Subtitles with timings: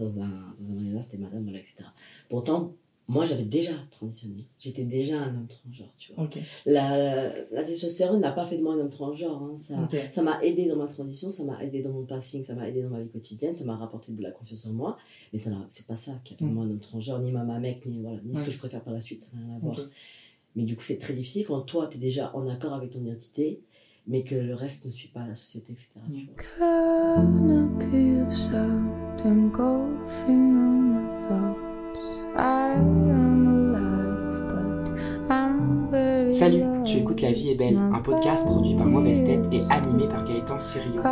[0.00, 1.76] dans un, dans un magasin, c'était madame, voilà, etc.
[2.28, 2.72] Pourtant,
[3.08, 4.46] moi, j'avais déjà transitionné.
[4.60, 6.24] J'étais déjà un homme transgenre, tu vois.
[6.64, 9.42] La, la testostérone n'a pas fait de moi un homme transgenre.
[9.42, 9.56] hein.
[9.56, 12.82] Ça, m'a aidé dans ma transition, ça m'a aidé dans mon passing, ça m'a aidé
[12.82, 14.96] dans ma vie quotidienne, ça m'a rapporté de la confiance en moi.
[15.32, 16.54] Mais ça c'est pas ça qui a fait de Mm.
[16.54, 18.94] moi un homme transgenre, ni ma mec, ni, voilà, ni ce que je préfère par
[18.94, 19.76] la suite, ça n'a rien à voir.
[20.54, 23.00] Mais du coup, c'est très difficile quand toi, tu es déjà en accord avec ton
[23.00, 23.60] identité,
[24.06, 25.88] mais que le reste ne suit pas la société, etc.
[26.06, 26.34] tu vois.
[29.18, 32.00] Canopy of sound engulfing all my thoughts.
[32.36, 38.44] I am alive, but I'm very Salut, tu écoutes La vie est belle, un podcast
[38.44, 41.02] produit par Mauvaise Tête et animé par Gaëtan Sirio.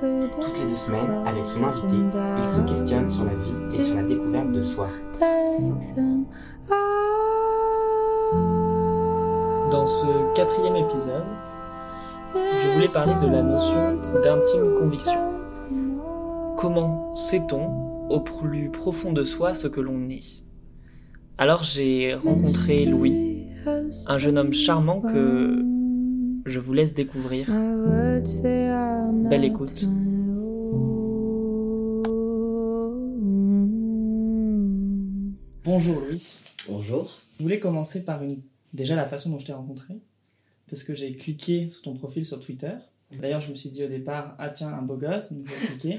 [0.00, 1.96] Toutes les deux semaines, avec son invité,
[2.40, 4.88] il se questionne sur la vie et sur la découverte de soi.
[9.70, 11.24] Dans ce quatrième épisode,
[12.34, 15.27] je voulais parler de la notion d'intime conviction.
[16.60, 20.42] Comment sait-on au plus profond de soi ce que l'on est?
[21.38, 25.64] Alors j'ai rencontré Louis, un jeune homme charmant que
[26.46, 27.46] je vous laisse découvrir.
[27.46, 29.86] Belle écoute.
[35.62, 36.34] Bonjour Louis.
[36.68, 37.20] Bonjour.
[37.38, 38.40] Je voulais commencer par une...
[38.72, 39.94] déjà la façon dont je t'ai rencontré,
[40.68, 42.72] parce que j'ai cliqué sur ton profil sur Twitter.
[43.12, 45.98] D'ailleurs, je me suis dit au départ, ah tiens, un beau gosse, donc j'ai cliqué.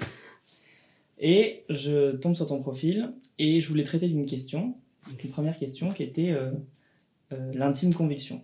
[1.19, 4.75] Et je tombe sur ton profil et je voulais traiter d'une question,
[5.21, 6.51] une première question qui était euh,
[7.33, 8.41] euh, l'intime conviction.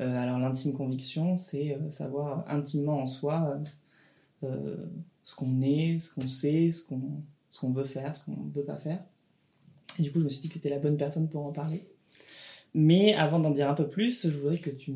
[0.00, 3.58] Euh, alors l'intime conviction, c'est savoir intimement en soi
[4.42, 8.76] ce qu'on est, ce qu'on sait, ce qu'on veut faire, ce qu'on ne veut pas
[8.76, 9.02] faire.
[9.98, 11.52] Et du coup, je me suis dit que tu étais la bonne personne pour en
[11.52, 11.86] parler.
[12.74, 14.92] Mais avant d'en dire un peu plus, je voudrais que tu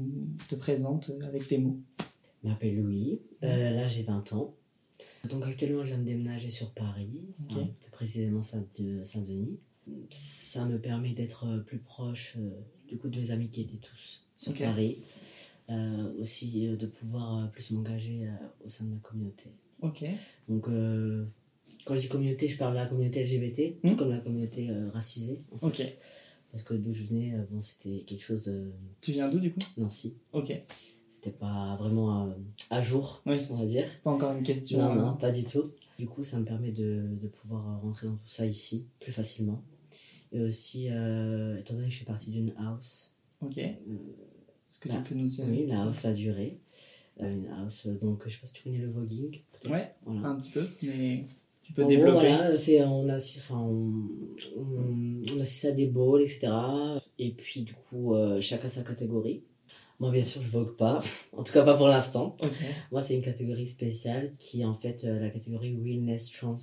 [0.49, 1.81] te présentes avec tes mots.
[2.43, 4.55] Je m'appelle Louis, là j'ai 20 ans.
[5.29, 9.59] Donc actuellement je viens de déménager sur Paris, hein, plus précisément Saint- de Saint-Denis.
[10.11, 12.51] Ça me permet d'être euh, plus proche euh,
[12.89, 14.53] du coup de mes amis qui étaient tous sur.
[14.55, 14.99] Paris.
[15.69, 18.29] Euh, aussi euh, de pouvoir plus m'engager
[18.65, 19.51] au sein de ma communauté.
[19.83, 20.05] Ok.
[20.49, 20.65] Donc
[21.85, 25.41] quand je dis communauté, je parle de la communauté LGBT, tout comme la communauté racisée.
[25.53, 25.67] en fait.
[25.85, 25.93] Ok.
[26.53, 29.61] Parce que d'où je venais, bon, c'était quelque chose de Tu viens d'où du coup?
[29.77, 30.15] Nancy.
[30.33, 30.53] Ok.
[31.23, 32.31] C'était pas vraiment euh,
[32.71, 33.41] à jour, Oui.
[33.51, 33.85] on va dire.
[34.03, 34.79] Pas encore une question.
[34.79, 35.73] Non, non, pas du tout.
[35.99, 39.63] Du coup, ça me permet de, de pouvoir rentrer dans tout ça ici plus facilement.
[40.33, 43.59] Et aussi, euh, étant donné que je suis partie d'une house, Ok.
[43.59, 46.59] euh, Est-ce que Bah, tu peux nous dire oui, la house a duré.
[47.21, 49.43] Euh, une house, donc je sais pas si tu connais le voguing.
[49.69, 50.27] Ouais, Voilà.
[50.27, 51.27] un petit peu, mais
[51.63, 52.13] tu peux En gros, développer.
[52.29, 53.93] voilà, c'est, on a, enfin, on,
[54.57, 56.49] on, on assiste à des balls, etc.
[57.19, 59.43] Et puis, du coup, chacun sa catégorie.
[60.01, 61.03] Moi, bien sûr, je vogue pas.
[61.33, 62.37] En tout cas, pas pour l'instant.
[62.91, 66.57] Moi, c'est une catégorie spéciale qui est en fait euh, la catégorie realness trans.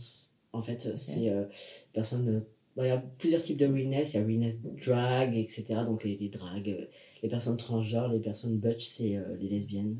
[0.53, 1.45] En fait, euh, c'est euh,
[1.93, 2.27] personne.
[2.29, 2.39] euh,
[2.75, 4.13] bah, Il y a plusieurs types de realness.
[4.13, 5.65] Il y a realness drag, etc.
[5.85, 6.87] Donc les, les drags,
[7.23, 9.97] les personnes transgenres, les personnes butch, c'est les lesbiennes,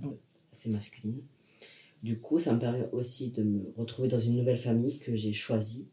[0.51, 1.21] c'est masculine.
[2.03, 5.33] Du coup, ça me permet aussi de me retrouver dans une nouvelle famille que j'ai
[5.33, 5.87] choisie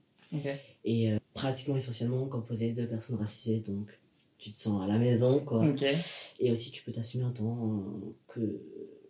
[0.85, 3.61] et euh, pratiquement essentiellement composée de personnes racisées.
[3.61, 3.89] Donc,
[4.45, 5.65] tu te sens à la maison, quoi.
[6.41, 7.83] Et aussi, tu peux t'assumer en tant
[8.29, 8.61] que,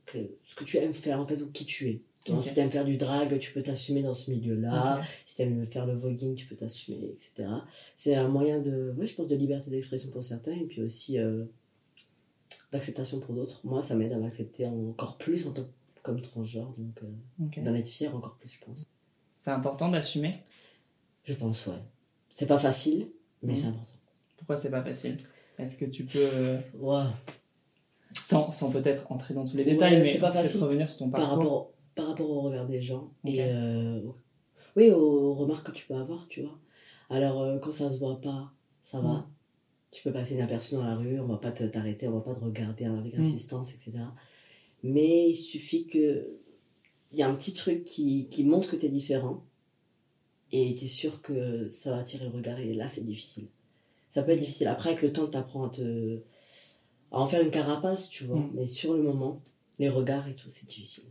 [0.06, 2.00] que ce que tu aimes faire, en fait, ou qui tu es.
[2.26, 2.44] Donc, Ok.
[2.44, 4.98] Si tu aimes faire du drag, tu peux t'assumer dans ce milieu-là.
[5.00, 5.04] Ok.
[5.26, 7.48] Si tu aimes faire le voguing, tu peux t'assumer, etc.
[7.98, 11.18] C'est un moyen de, ouais, je pense, de liberté d'expression pour certains et puis aussi
[11.18, 11.44] euh,
[12.72, 13.60] d'acceptation pour d'autres.
[13.64, 15.66] Moi, ça m'aide à m'accepter encore plus en tant
[16.02, 18.86] comme transgenre, donc euh, d'en être fier encore plus, je pense.
[19.40, 20.34] C'est important d'assumer?
[21.24, 21.78] Je pense, ouais.
[22.34, 23.08] C'est pas facile,
[23.42, 23.58] mais Mhm.
[23.58, 23.92] c'est important.
[24.46, 25.16] Pourquoi c'est pas facile?
[25.58, 27.04] Est-ce que tu peux, Ouais.
[28.12, 30.62] sans, sans peut-être entrer dans tous les Ouais, détails, mais c'est pas facile.
[30.62, 34.00] revenir sur ton par parcours rapport, par rapport au regard des gens et euh,
[34.76, 36.58] oui aux remarques que tu peux avoir tu vois
[37.08, 38.52] alors euh, quand ça se voit pas
[38.84, 39.26] ça va Mm.
[39.92, 42.34] tu peux passer inaperçu dans la rue on va pas te- t'arrêter on va pas
[42.34, 43.20] te regarder avec Mm.
[43.20, 43.92] insistance etc
[44.82, 46.28] mais il suffit que
[47.12, 49.44] il y a un petit truc qui, qui montre que tu es différent
[50.50, 53.46] et tu es sûr que ça va attirer le regard et là c'est difficile
[54.14, 56.20] ça peut être difficile après avec le temps t'apprends à te
[57.10, 58.50] à en faire une carapace tu vois Mm.
[58.54, 59.42] mais sur le moment
[59.80, 61.04] les regards et tout c'est difficile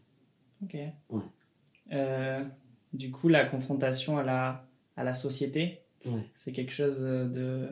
[0.63, 0.77] Ok.
[1.09, 1.21] Ouais.
[1.91, 2.45] Euh,
[2.94, 4.65] du coup, la confrontation à la,
[4.95, 6.23] à la société, Ouais.
[6.35, 7.67] c'est quelque chose de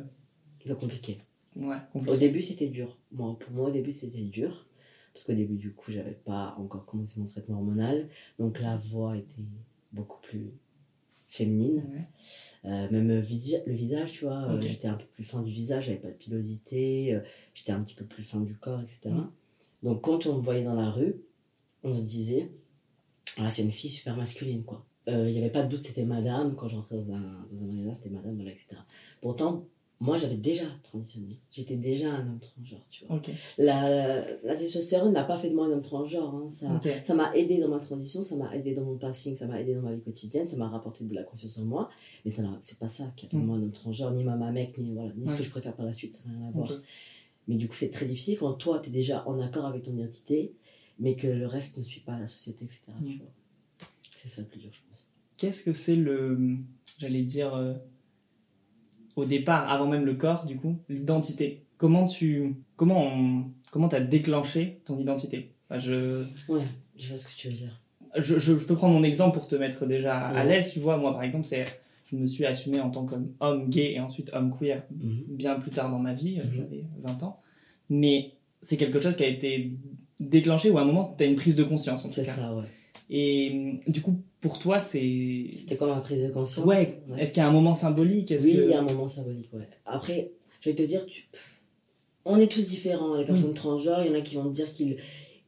[0.65, 1.19] C'est compliqué.
[1.55, 2.17] ouais, Au compliqué.
[2.17, 2.97] début, c'était dur.
[3.13, 4.65] Moi, pour moi, au début, c'était dur.
[5.13, 8.09] Parce qu'au début, du coup, j'avais pas encore commencé mon traitement hormonal.
[8.39, 9.41] Donc, la voix était
[9.93, 10.51] beaucoup plus
[11.31, 11.83] féminine.
[11.91, 12.07] Ouais.
[12.65, 15.49] Euh, même le visi- le visage, tu vois, euh, j'étais un peu plus fin du
[15.51, 17.21] visage, j'avais pas de pilosité, euh,
[17.55, 19.09] j'étais un petit peu plus fin du corps, etc.
[19.09, 19.31] Mhm.
[19.81, 21.15] Donc, quand on me voyait dans la rue,
[21.83, 22.51] on se disait,
[23.39, 24.85] ah, c'est une fille super masculine, quoi.
[25.07, 26.55] il n'y avait pas de doute, c'était madame.
[26.55, 28.75] Quand j'entrais dans un, dans un magasin, c'était madame, voilà, etc.
[29.21, 29.65] Pourtant,
[30.01, 31.39] moi, j'avais déjà transitionné.
[31.51, 33.17] J'étais déjà un homme transgenre, tu vois.
[33.57, 36.33] La, la testostérone n'a pas fait de moi un homme transgenre.
[36.35, 36.49] hein.
[36.49, 39.75] Ça, m'a aidé dans ma transition, ça m'a aidé dans mon passing, ça m'a aidé
[39.75, 41.89] dans ma vie quotidienne, ça m'a rapporté de la confiance en moi.
[42.25, 43.45] Mais ça c'est pas ça qui a fait de Mm.
[43.45, 45.85] moi un homme transgenre, ni ma mec, ni, voilà, ni ce que je préfère par
[45.85, 46.67] la suite, ça n'a rien à voir.
[47.47, 49.95] Mais du coup, c'est très difficile quand toi, tu es déjà en accord avec ton
[49.95, 50.53] identité,
[50.99, 52.81] mais que le reste ne suit pas la société, etc.
[52.99, 53.19] Mm.
[54.21, 55.07] C'est ça le plus dur, je pense.
[55.37, 56.57] Qu'est-ce que c'est le,
[56.99, 57.73] j'allais dire, euh,
[59.15, 64.01] au départ, avant même le corps, du coup, l'identité Comment tu, comment on, comment t'as
[64.01, 65.51] déclenché ton identité?
[65.69, 66.61] Enfin, je, Ouais,
[66.95, 67.81] je vois ce que tu veux dire.
[68.17, 70.97] je, je, je peux prendre mon exemple pour te mettre déjà à l'aise, tu vois.
[70.97, 71.65] Moi, par exemple, c'est,
[72.11, 75.23] je me suis assumé en tant qu'homme gay et ensuite homme queer Mhm.
[75.27, 76.51] bien plus tard dans ma vie, euh, Mhm.
[76.57, 77.39] j'avais 20 ans.
[77.89, 79.71] Mais c'est quelque chose qui a été
[80.19, 82.65] déclenché ou à un moment, tu as une prise de conscience, C'est ça, ouais.
[83.11, 83.51] Et
[83.87, 85.51] euh, du coup, pour toi, c'est.
[85.57, 86.65] C'était comme une prise de conscience.
[86.65, 88.33] Ouais, est-ce qu'il y a un moment symbolique?
[88.39, 89.67] Oui, que- il y a un moment symbolique, ouais.
[89.85, 90.31] Après,
[90.61, 91.27] je vais te dire, tu...
[92.25, 93.15] on est tous différents.
[93.15, 94.97] Les personnes transgenres, il y en a qui vont te dire qu'ils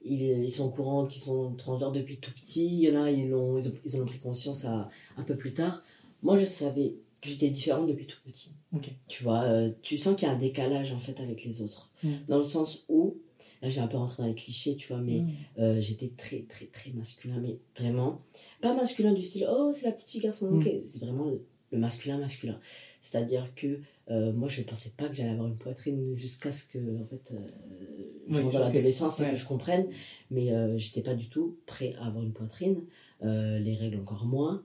[0.05, 2.65] ils, sont au courant qu'ils sont transgenres depuis tout petit.
[2.65, 5.23] Il y en a, ils, l'ont- ils, ont, ils en ont pris conscience à, un
[5.23, 5.83] peu plus tard.
[6.21, 8.51] Moi, je savais que j'étais différente depuis tout petit.
[9.07, 11.89] Tu vois, euh, tu sens qu'il y a un décalage en fait avec les autres.
[12.03, 12.09] Mm.
[12.27, 13.15] Dans le sens où,
[13.63, 15.29] là j'ai un peu rentré dans les clichés, tu vois, mais Mm.
[15.59, 18.21] euh, j'étais très très très masculin, mais vraiment
[18.61, 20.57] pas masculin du style oh c'est la petite fille garçon, Mm.
[20.59, 22.59] ok, c'est vraiment le, le masculin masculin.
[23.01, 23.79] C'est-à-dire que
[24.11, 27.05] euh, moi je ne pensais pas que j'allais avoir une poitrine jusqu'à ce que en
[27.05, 27.39] fait euh,
[28.29, 29.31] je Oui, rentre dans l'adolescence et ouais.
[29.31, 29.87] que je comprenne,
[30.31, 32.83] mais euh, j'étais pas du tout prêt à avoir une poitrine,
[33.21, 34.63] les règles encore moins.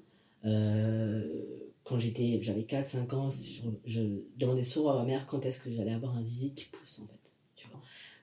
[1.85, 4.03] Quand j'étais, j'avais 4-5 ans, je, je
[4.37, 7.07] demandais souvent à ma mère quand est-ce que j'allais avoir un zizi qui pousse en
[7.07, 7.18] fait.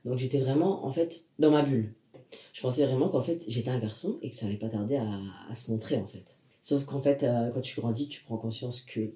[0.06, 1.94] Donc j'étais vraiment en fait dans ma bulle.
[2.54, 5.08] Je pensais vraiment qu'en fait j'étais un garçon et que ça allait pas tarder à,
[5.50, 6.38] à se montrer en fait.
[6.62, 9.12] Sauf qu'en fait euh, quand tu grandis, tu prends conscience que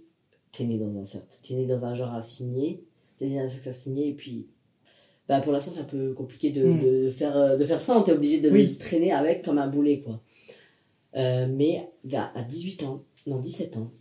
[0.51, 2.83] t'es né dans un certain, t'es né dans un genre assigné,
[3.17, 4.47] t'es né dans un sexe assigné et puis
[5.27, 6.79] bah pour l'instant c'est un peu compliqué de, Mm.
[6.79, 7.97] de faire euh, de faire ça.
[7.97, 8.67] On t'es obligé de Oui.
[8.69, 10.21] le traîner avec comme un boulet quoi.
[11.15, 13.91] Euh, mais à à 18 ans, non 17 ans,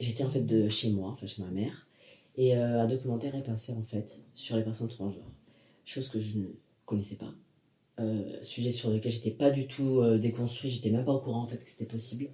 [0.00, 1.86] j'étais en fait de chez moi, enfin chez ma mère,
[2.36, 5.22] et euh, un documentaire est passé en fait sur les personnes transgenres,
[5.90, 6.46] chose que je ne
[6.86, 7.32] connaissais pas,
[8.00, 11.42] euh, sujet sur lequel j'étais pas du tout euh, déconstruit, j'étais même pas au courant
[11.42, 12.28] en fait que c'était possible,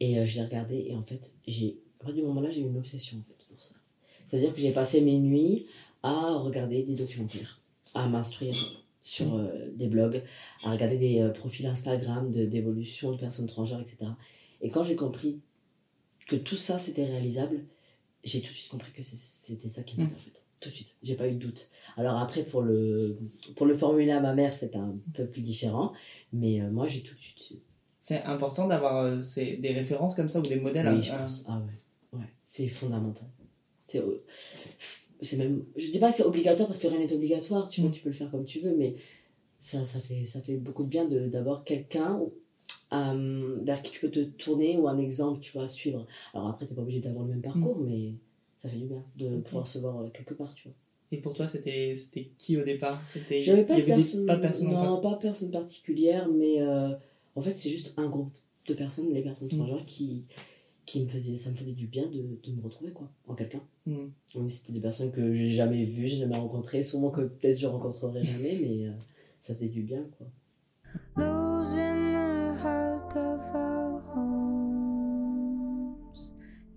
[0.00, 2.78] et euh, je l'ai regardé et en fait à partir du moment-là j'ai eu une
[2.78, 3.74] obsession en fait pour ça,
[4.26, 5.66] c'est-à-dire que j'ai passé mes nuits
[6.02, 7.60] à regarder des documentaires,
[7.94, 8.54] à m'instruire
[9.02, 10.22] sur euh, des blogs,
[10.62, 14.12] à regarder des profils Instagram d'évolution de personnes transgenres, etc.
[14.60, 15.40] Et quand j'ai compris
[16.28, 17.64] que tout ça c'était réalisable,
[18.22, 20.08] j'ai tout de suite compris que c'était ça qui me Mm.
[20.08, 20.37] fallait en fait.
[20.60, 21.70] Tout de suite, j'ai pas eu de doute.
[21.96, 23.16] Alors après, pour le,
[23.56, 25.92] pour le formuler à ma mère, c'était un peu plus différent,
[26.32, 27.54] mais euh, moi j'ai tout de suite su.
[28.00, 30.88] C'est important d'avoir euh, ces- des références comme ça ou des modèles.
[30.88, 31.44] Oui, à- je pense.
[31.48, 31.60] Ah
[32.12, 33.28] ouais, ouais, c'est fondamental.
[33.86, 34.24] C'est, euh,
[35.20, 37.90] c'est même, je dis pas que c'est obligatoire parce que rien n'est obligatoire, tu vois,
[37.90, 37.92] Mm.
[37.92, 38.96] tu peux le faire comme tu veux, mais
[39.60, 42.20] ça, ça fait, ça fait beaucoup de bien de, d'avoir quelqu'un
[42.92, 46.06] euh, vers qui tu peux te tourner ou un exemple, tu vois, à suivre.
[46.34, 48.14] Alors après, t'es pas obligé d'avoir le même parcours, mais
[48.58, 50.74] ça fait du bien de pouvoir se voir euh, quelque part, tu vois.
[51.10, 53.00] Et pour toi, c'était c'était qui au départ?
[53.06, 55.16] C'était J'avais pas, il y de avait des- personne, pas de personne en non, pas
[55.16, 56.90] personne particulière, mais euh,
[57.34, 58.30] en fait, c'est juste un groupe
[58.66, 59.56] de personnes, les personnes Mm.
[59.56, 60.24] transgenres, qui,
[60.84, 63.62] qui me faisaient, ça me faisait du bien de, de me retrouver, quoi, en quelqu'un.
[63.86, 64.08] Mm.
[64.36, 67.58] Même si c'était des personnes que j'ai jamais vues, j'ai jamais rencontrées, sûrement que peut-être
[67.58, 68.92] je rencontrerai jamais, mais euh,
[69.40, 70.26] ça faisait du bien, quoi.
[71.16, 73.67] Losing the heart of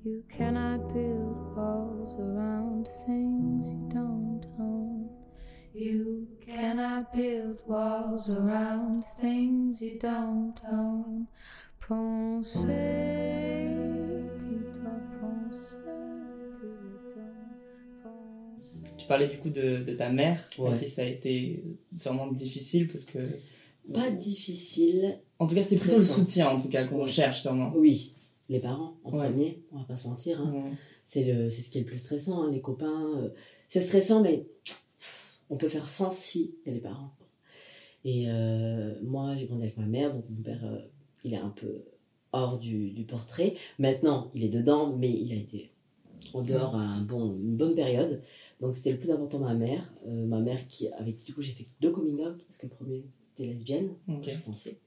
[0.03, 5.10] You cannot build walls around things you don't own.
[5.75, 11.27] You cannot build walls around things you don't own.
[11.88, 12.67] Penser,
[14.39, 14.46] tu
[14.81, 15.77] dois penser,
[16.60, 16.67] tu
[17.13, 18.81] dois penser.
[18.98, 20.77] Tu parlais du coup de, de ta mère, Ouais.
[20.79, 21.63] qui ça a été
[21.98, 23.20] sûrement difficile parce que.
[23.93, 27.08] Pas difficile, En tout cas, c'était plutôt le soutien en tout cas qu'on Ouais.
[27.08, 27.72] cherche sûrement.
[27.75, 28.15] oui.
[28.51, 29.29] Les parents, en Ouais.
[29.29, 30.41] premier, on va pas se mentir.
[30.41, 30.72] hein.
[31.05, 33.17] C'est ce qui est le plus stressant, hein, les copains.
[33.17, 33.29] euh,
[33.70, 34.46] c'est stressant, mais
[35.50, 37.12] on peut faire sans si il y a les parents.
[38.03, 40.79] Et euh, moi, j'ai grandi avec ma mère, donc mon père, euh,
[41.24, 41.86] il est un peu
[42.34, 43.55] hors du, du portrait.
[43.79, 45.72] Maintenant, il est dedans, mais il a été
[46.34, 48.22] en dehors à un bon, une bonne période.
[48.60, 49.93] Donc c'était le plus important, ma mère.
[50.08, 52.65] Euh, ma mère, qui, avec qui du coup j'ai fait deux coming out, parce que
[52.67, 53.96] le premier c'était lesbienne,
[54.34, 54.77] je pensais.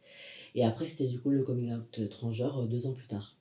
[0.55, 3.37] Et après, c'était du coup le coming out transgenre deux ans plus tard.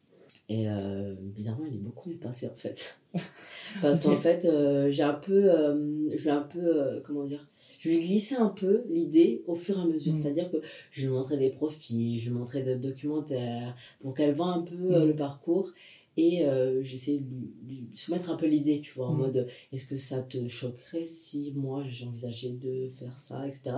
[0.49, 2.99] Et euh, bizarrement, il est beaucoup mieux passé en fait.
[3.81, 4.11] Parce Ok.
[4.15, 5.49] qu'en fait, euh, j'ai un peu.
[5.49, 6.59] euh, je lui ai un peu.
[6.59, 7.47] euh, comment dire
[7.79, 10.13] Je lui glissais un peu l'idée au fur et à mesure.
[10.13, 10.21] Mm.
[10.21, 10.57] C'est-à-dire que
[10.91, 14.75] je lui montrais des profils, je lui montrais des documentaires pour qu'elle voit un peu
[14.75, 15.05] Mm.
[15.07, 15.71] le parcours.
[16.15, 16.43] Et
[16.83, 19.17] j'essayais de lui, lui soumettre un peu l'idée, tu vois, en Mm.
[19.17, 23.71] mode est-ce que ça te choquerait si moi j'envisageais de faire ça, etc.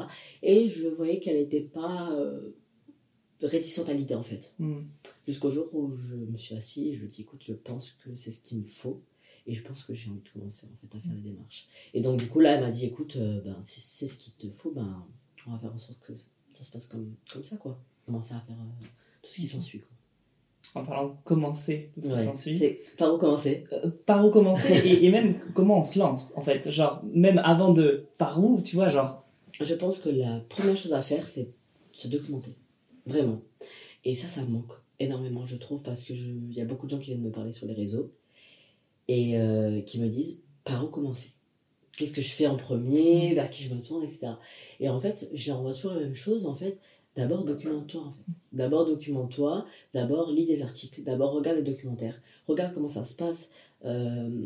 [0.44, 2.10] Et je voyais qu'elle n'était pas
[3.42, 4.56] réticente à l'idée en fait.
[4.60, 4.84] Hmm.
[5.28, 7.92] Jusqu'au jour où je me suis assis et je lui ai dit écoute, je pense
[8.04, 9.02] que c'est ce qu'il me faut.
[9.48, 11.68] Et je pense que j'ai envie de commencer en fait à faire les démarches.
[11.94, 14.34] Et donc du coup là, elle m'a dit écoute, euh, ben, si c'est ce qu'il
[14.34, 15.06] te faut, ben,
[15.46, 17.80] on va faire en sorte que ça se passe comme, comme ça quoi.
[18.06, 18.86] Commencer à faire euh,
[19.22, 19.90] tout ce qui s'ensuit quoi.
[20.74, 22.78] En parlant de commencer, tout ce qui s'ensuit.
[22.98, 23.66] par où commencer?
[23.72, 26.70] Euh, par où commencer et, et même comment on se lance en fait.
[26.70, 28.08] Genre, même avant de.
[28.18, 29.24] Par où, tu vois, genre.
[29.54, 31.50] Je pense que la première chose à faire, c'est
[31.94, 32.56] se documenter.
[33.06, 33.42] Vraiment.
[34.04, 36.86] Et ça, ça me manque énormément, je trouve, parce que je- il y a beaucoup
[36.86, 38.12] de gens qui viennent me parler sur les réseaux
[39.08, 41.32] et euh, qui me disent par où commencer?
[41.98, 43.34] Qu'est-ce que je fais en premier?
[43.36, 44.34] Vers qui je me tourne, etc.
[44.80, 46.46] Et en fait, je leur envoie toujours la même chose.
[46.46, 46.78] En fait,
[47.16, 48.02] d'abord documente-toi.
[48.02, 48.34] En fait.
[48.52, 49.66] D'abord documente-toi.
[49.94, 51.04] D'abord lis des articles.
[51.04, 52.20] D'abord regarde les documentaires.
[52.48, 53.52] Regarde comment ça se passe.
[53.86, 54.46] euh,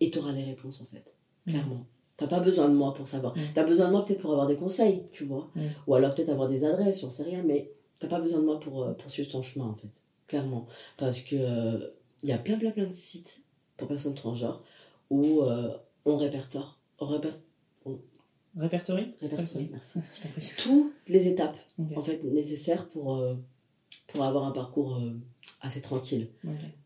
[0.00, 1.14] et tu auras les réponses, en fait.
[1.46, 1.86] Clairement.
[2.16, 3.36] T'as pas besoin de moi pour savoir.
[3.36, 3.40] Mm.
[3.54, 5.48] T'as besoin de moi peut-être pour avoir des conseils, tu vois.
[5.54, 5.60] Mm.
[5.86, 8.60] Ou alors peut-être avoir des adresses, j'en sais rien, mais t'as pas besoin de moi
[8.60, 9.88] pour euh, poursuivre ton chemin, en fait.
[10.28, 10.66] Clairement.
[10.98, 11.88] Parce que euh,
[12.22, 13.44] il y a plein, plein, plein de sites
[13.76, 14.62] pour personnes transgenres
[15.10, 15.70] où euh,
[16.04, 17.32] on répertoire, on réper-
[18.58, 20.00] Répertorie répertorie, merci.
[20.62, 21.56] Toutes les étapes,
[21.96, 23.34] en fait, nécessaires pour, euh,
[24.08, 25.18] pour avoir un parcours euh,
[25.62, 26.28] assez tranquille.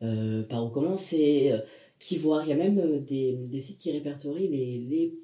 [0.03, 1.59] Euh, par où commencer, euh,
[1.99, 2.45] qui voir.
[2.45, 5.15] Il y a même euh, des, des sites qui répertorient les, les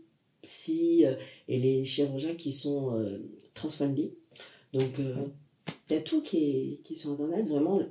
[0.43, 1.15] psys euh,
[1.49, 3.19] et les chirurgiens qui sont euh,
[3.55, 4.13] trans-friendly.
[4.73, 5.15] Donc, euh,
[5.89, 7.47] il y a tout qui est, qui est sur Internet.
[7.47, 7.91] Vraiment, le,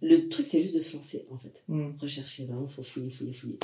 [0.00, 1.62] le truc, c'est juste de se lancer, en fait.
[1.68, 1.92] Hmm.
[2.00, 3.58] Rechercher, vraiment, il faut fouiller, fouiller, fouiller.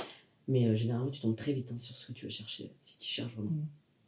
[0.46, 2.98] Mais euh, généralement, tu tombes très vite hein, sur ce que tu veux chercher, si
[2.98, 3.50] tu cherches vraiment.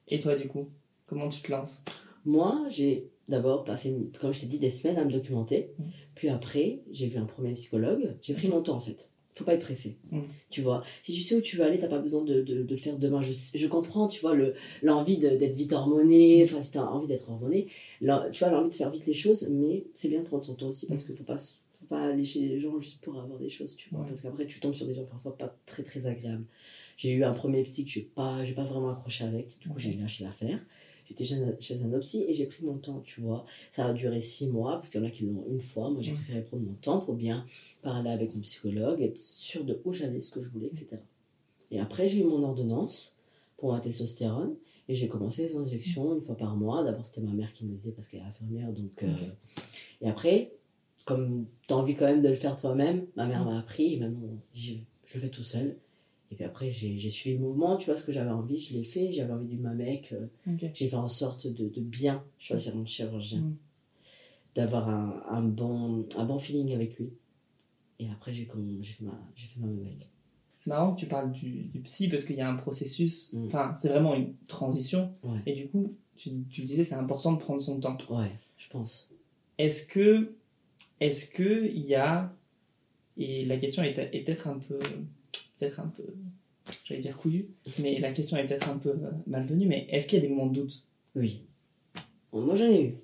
[0.08, 0.68] Et toi, du coup,
[1.06, 1.84] comment tu te lances?
[2.24, 5.72] Moi, j'ai d'abord passé, comme je t'ai dit, des semaines à me documenter.
[5.78, 5.84] Mm.
[6.14, 8.16] Puis après, j'ai vu un premier psychologue.
[8.22, 9.09] J'ai pris mon temps, en fait.
[9.34, 9.96] Faut pas être pressé.
[10.10, 10.20] Mm.
[10.50, 12.70] Tu vois, si tu sais où tu veux aller, t'as pas besoin de, de, de
[12.70, 13.22] le faire demain.
[13.22, 16.44] Je, je comprends, tu vois, le- l'envie d'être vite hormoné.
[16.44, 17.68] Enfin, si t'as envie d'être hormoné,
[18.00, 19.48] tu vois, l'envie de faire vite les choses.
[19.50, 22.24] Mais c'est bien de prendre son temps aussi parce qu'il faut pas, faut pas aller
[22.24, 24.00] chez les gens juste pour avoir des choses, tu vois.
[24.00, 24.08] Ouais.
[24.08, 26.44] Parce qu'après, tu tombes sur des gens parfois pas très très agréables.
[26.96, 29.58] J'ai eu un premier psy que j'ai pas, pas vraiment accroché avec.
[29.60, 30.58] Du coup, j'ai lâché l'affaire.
[31.10, 33.44] J'étais chez chez un psy et j'ai pris mon temps, tu vois.
[33.72, 35.90] Ça a duré six mois parce qu'il y en a qui l'ont une fois.
[35.90, 37.44] Moi, j'ai préféré prendre mon temps pour bien
[37.82, 40.96] parler avec mon psychologue, être sûr de où j'allais, ce que je voulais, etc.
[41.72, 43.16] Et après, j'ai eu mon ordonnance
[43.58, 44.54] pour ma testostérone
[44.88, 46.82] et j'ai commencé les injections une fois par mois.
[46.84, 48.72] D'abord, c'était ma mère qui me le faisait parce qu'elle est infirmière.
[48.72, 49.06] Donc, euh,
[50.02, 50.52] Et après,
[51.04, 53.98] comme tu as envie quand même de le faire toi-même, ma mère m'a appris et
[53.98, 55.76] maintenant, j'y- je le fais tout seul.
[56.32, 58.84] Et puis après, j'ai suivi le mouvement, tu vois, ce que j'avais envie, je l'ai
[58.84, 59.10] fait.
[59.12, 60.12] J'avais envie du Mamek.
[60.12, 60.26] euh,
[60.74, 63.56] j'ai fait en sorte de, de bien choisir mon chirurgien, Mm.
[64.54, 67.10] d'avoir un, un bon, un bon feeling avec lui.
[67.98, 68.54] Et après, j'ai fait
[69.04, 70.08] ma, fait ma Mamek.
[70.60, 73.46] C'est marrant que tu parles du, du psy parce qu'il y a un processus, Mm.
[73.46, 75.12] enfin, c'est vraiment une transition.
[75.24, 75.40] Ouais.
[75.46, 77.96] Et du coup, tu, tu disais, c'est important de prendre son temps.
[78.10, 79.10] Ouais, je pense.
[79.58, 80.32] Est-ce que,
[81.00, 82.32] est-ce que il y a,
[83.16, 84.78] et la question est, est peut-être un peu,
[85.60, 86.02] peut-être un peu,
[86.84, 87.48] j'allais dire couillue,
[87.78, 90.32] mais la question est peut-être un peu euh, malvenue, mais est-ce qu'il y a des
[90.32, 90.84] moments de doute?
[91.14, 91.42] Oui.
[92.32, 92.94] Bon, moi, j'en ai eu.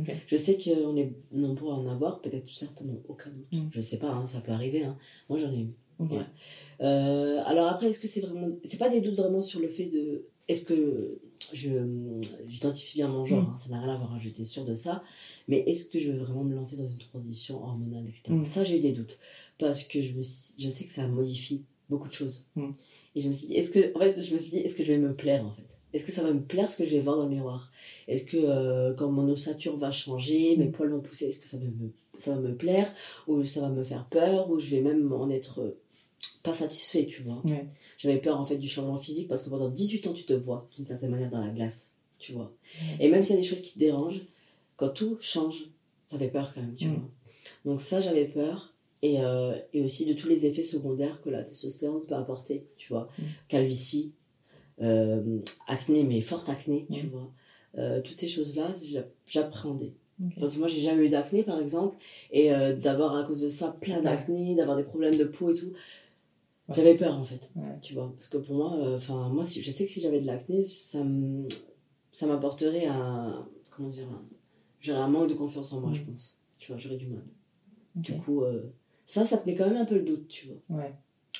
[0.00, 0.10] Ok.
[0.26, 3.46] Je sais qu'on est nombreux à en avoir, peut-être certains n'ont aucun doute.
[3.52, 3.68] Mm.
[3.72, 4.84] Je sais pas, hein, ça peut arriver.
[4.84, 4.96] hein.
[5.28, 5.70] Moi, j'en ai eu.
[5.98, 6.12] Ok.
[6.12, 6.18] Ouais.
[6.80, 8.48] Euh, alors après, est-ce que c'est vraiment...
[8.64, 10.24] C'est pas des doutes vraiment sur le fait de...
[10.48, 11.20] Est-ce que
[11.52, 11.70] je
[12.48, 13.50] j'identifie bien mon genre Mm.
[13.52, 15.04] hein, Ça n'a rien à voir, j'étais sûre de ça.
[15.48, 18.22] Mais est-ce que je veux vraiment me lancer dans une transition hormonale, etc.
[18.30, 18.44] Mm.
[18.44, 19.18] Ça, j'ai eu des doutes.
[19.58, 22.46] Parce que je, me je sais que ça modifie beaucoup de choses.
[22.56, 22.70] Mm.
[23.14, 23.94] Et je me suis dit, est-ce que...
[23.96, 25.62] En fait, je me suis dit, est-ce que je vais me plaire, en fait?
[25.92, 27.70] Est-ce que ça va me plaire ce que je vais voir dans le miroir?
[28.08, 30.72] Est-ce que euh, quand mon ossature va changer, mes Mm.
[30.72, 32.90] poils vont pousser, est-ce que ça va me ça va me plaire?
[33.26, 34.48] Ou ça va me faire peur?
[34.50, 35.78] Ou je vais même en être euh,
[36.42, 37.42] pas satisfait, tu vois?
[37.44, 37.66] Ouais.
[37.98, 40.68] J'avais peur en fait du changement physique parce que pendant 18 ans tu te vois
[40.76, 42.52] d'une certaine manière dans la glace, tu vois?
[43.00, 44.22] Et même s'il y a des choses qui te dérangent,
[44.76, 45.66] quand tout change,
[46.06, 46.94] ça fait peur quand même, tu Mm.
[46.94, 47.10] vois?
[47.66, 48.71] Donc ça j'avais peur
[49.02, 52.92] et, euh, et aussi de tous les effets secondaires que la testostérone peut apporter, tu
[52.92, 53.08] vois.
[53.18, 53.22] Mm.
[53.48, 54.14] Calvitie,
[54.80, 57.10] euh, acné mais forte acné, tu Mm.
[57.10, 57.30] vois.
[57.78, 59.94] Euh, toutes ces choses-là, j'a- j'appréhendais.
[60.22, 60.32] Ok.
[60.38, 61.96] Parce que moi, j'ai jamais eu d'acné, par exemple,
[62.30, 65.72] et d'avoir à cause de ça plein d'acné, d'avoir des problèmes de peau et tout,
[66.68, 66.76] Ouais.
[66.76, 67.50] j'avais peur en fait.
[67.56, 67.78] Ouais.
[67.80, 70.26] Tu vois, parce que pour moi, enfin, moi, si, je sais que si j'avais de
[70.26, 71.02] l'acné, ça
[72.26, 74.06] m'apporterait un, comment dire,
[74.80, 75.94] j'aurais un manque de confiance en moi, Mm.
[75.94, 76.40] je pense.
[76.58, 77.24] Tu vois, j'aurais du mal.
[77.96, 78.44] Du coup,
[79.12, 80.78] ça, ça te met quand même un peu le doute, tu vois.
[80.78, 80.92] Ouais.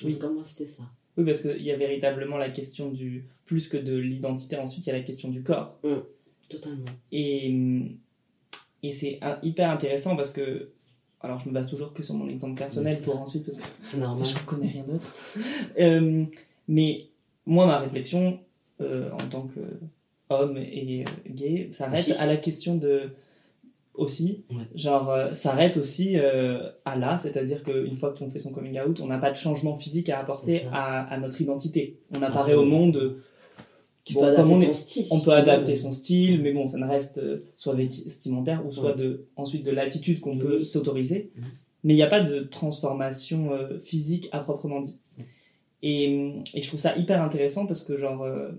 [0.03, 0.19] Oui.
[0.19, 0.83] Comme moi, c'était ça.
[1.17, 3.25] Oui, parce qu'il y a véritablement la question du.
[3.45, 5.79] Plus que de l'identité, ensuite, il y a la question du corps.
[6.49, 6.85] Totalement.
[7.11, 7.51] Et,
[8.83, 10.69] et c'est hyper intéressant parce que.
[11.19, 13.45] Alors, je me base toujours que sur mon exemple personnel pour ensuite.
[13.45, 14.25] Parce que normal.
[14.25, 15.15] je ne connais rien d'autre.
[15.79, 16.25] Euh,
[16.67, 17.07] mais
[17.47, 18.39] moi, ma réflexion
[18.81, 23.09] euh, en tant qu'homme et euh, gay s'arrête à la question de.
[23.95, 24.63] Aussi, Ouais.
[24.73, 28.99] genre, euh, s'arrête aussi euh, à là, c'est-à-dire qu'une fois qu'on fait son coming out,
[29.01, 31.99] on n'a pas de changement physique à apporter à, à notre identité.
[32.17, 33.17] On apparaît Ah au monde
[34.03, 35.05] Tu Bon, peux adapter on est- ton style.
[35.11, 35.37] on si peut veux.
[35.37, 39.63] adapter son style, mais bon, ça ne reste euh, soit vestimentaire ou soit de, ensuite
[39.63, 41.31] de l'attitude qu'on peut s'autoriser.
[41.35, 41.43] Mhm.
[41.83, 44.97] Mais il n'y a pas de transformation euh, physique à proprement dit.
[45.83, 48.49] Et, et je trouve ça hyper intéressant parce que, genre, euh,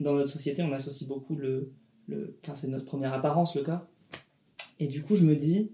[0.00, 1.72] dans notre société, on associe beaucoup le.
[2.08, 3.86] le enfin, c'est notre première apparence, le corps.
[4.78, 5.70] Et du coup, je me dis,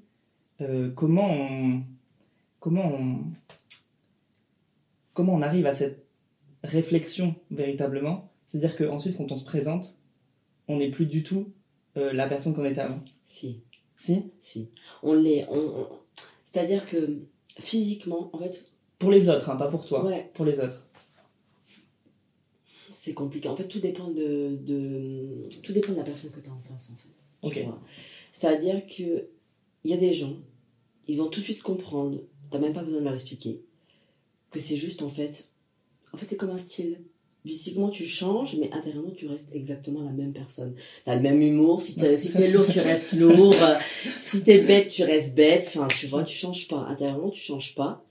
[0.60, 1.82] euh, comment on.
[2.60, 3.24] Comment on.
[5.14, 6.06] Comment on arrive à cette
[6.62, 8.30] réflexion véritablement?
[8.46, 9.98] C'est-à-dire qu'ensuite, quand on se présente,
[10.68, 11.52] on n'est plus du tout
[11.96, 13.00] euh, la personne qu'on était avant.
[13.26, 13.60] Si,
[13.96, 14.30] Si?
[14.42, 14.68] Si.
[15.02, 15.46] On l'est.
[15.48, 15.88] On, on-
[16.46, 17.20] C'est-à-dire que
[17.58, 18.64] physiquement, en fait,
[18.98, 20.04] Pour les autres, hein, pas pour toi.
[20.06, 20.86] ouais, Pour les autres.
[22.90, 23.48] c'est compliqué.
[23.48, 26.60] En fait, tout dépend de, de tout dépend de la personne que tu as en
[26.60, 27.08] face, en fait.
[27.42, 27.74] Ok.
[28.32, 29.28] C'est-à-dire que
[29.84, 30.36] il y a des gens,
[31.08, 32.22] ils vont tout de suite comprendre.
[32.50, 33.62] T'as même pas besoin de leur expliquer
[34.50, 35.48] que c'est juste en fait.
[36.12, 37.00] En fait, c'est comme un style.
[37.44, 40.76] Physiquement, tu changes, mais intérieurement, tu restes exactement la même personne.
[41.04, 41.82] T'as le même humour.
[41.82, 43.56] Si t'es si t'es lourd, tu restes lourd.
[44.16, 45.64] Si t'es bête, tu restes bête.
[45.66, 46.86] Enfin, tu vois, tu changes pas.
[46.88, 48.04] Intérieurement, tu changes pas.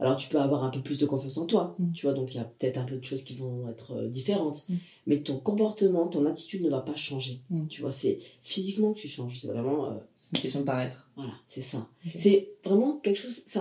[0.00, 1.74] Alors, tu peux avoir un peu plus de confiance en toi.
[1.78, 1.92] Mm.
[1.92, 4.08] Tu vois, donc il y a peut-être un peu de choses qui vont être euh,
[4.08, 4.68] différentes.
[4.68, 4.74] Mm.
[5.06, 7.40] Mais ton comportement, ton attitude ne va pas changer.
[7.50, 7.66] Mm.
[7.66, 9.40] Tu vois, c'est physiquement que tu changes.
[9.40, 9.86] C'est vraiment.
[9.86, 11.10] euh, C'est une question de paraître.
[11.16, 11.88] voilà, c'est ça.
[12.16, 13.58] C'est vraiment quelque chose, c'est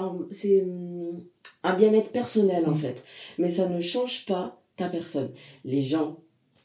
[1.63, 3.03] un, bien-être personnel en fait.
[3.38, 5.32] Mais ça ne change pas ta personne.
[5.65, 6.17] Les gens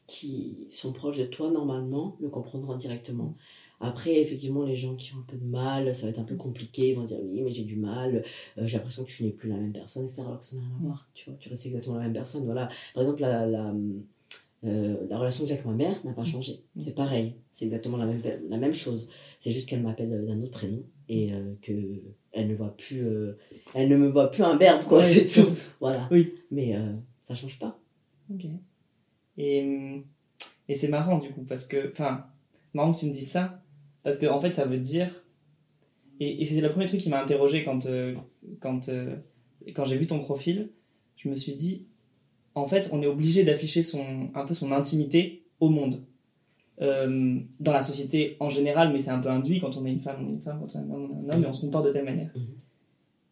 [0.07, 3.35] qui sont proches de toi, normalement, le comprendront directement.
[3.83, 6.37] Après, effectivement, les gens qui ont un peu de mal, ça va être un peu
[6.37, 8.25] compliqué, ils vont dire oui, mais j'ai du mal,
[8.59, 10.23] euh, j'ai l'impression que tu n'es plus la même personne, etc.
[10.23, 10.87] Alors que ça n'a rien à Mm.
[10.87, 12.45] voir, tu vois, tu restes exactement la même personne.
[12.45, 12.69] Voilà.
[12.95, 13.75] Par exemple, la, la,
[14.65, 16.61] euh, la relation que j'ai avec ma mère n'a pas changé.
[16.77, 16.83] Mm.
[16.85, 19.09] C'est pareil, c'est exactement la même, la même chose.
[19.41, 21.73] C'est juste qu'elle m'appelle d'un autre prénom et euh, que
[22.33, 23.37] elle ne voit plus, euh,
[23.75, 25.51] elle ne me voit plus un verbe quoi, c'est tout.
[25.81, 26.09] Voilà.
[26.11, 26.35] Oui.
[26.51, 27.79] Mais euh, ça change pas.
[28.33, 28.47] Ok.
[29.39, 30.05] Et, hum,
[30.69, 31.91] et c'est marrant du coup, parce que.
[31.91, 32.27] Enfin,
[32.73, 33.62] marrant que tu me dises ça,
[34.03, 35.11] parce que en fait, ça veut dire.
[36.21, 38.15] Et, et c'est le premier truc qui m'a interrogé quand, euh,
[38.61, 39.17] quand, euh,
[39.75, 40.71] quand j'ai vu ton profil.
[41.17, 41.87] Je me suis dit,
[42.55, 46.05] en fait, on est obligé d'afficher son, un peu son intimité au monde.
[46.81, 50.01] Euh, dans la société en général, mais c'est un peu induit quand on est une
[50.01, 51.47] femme, on est une femme, quand on est un homme, on est un homme, et
[51.47, 52.31] on se comporte de telle manière.
[52.35, 52.47] Mhm.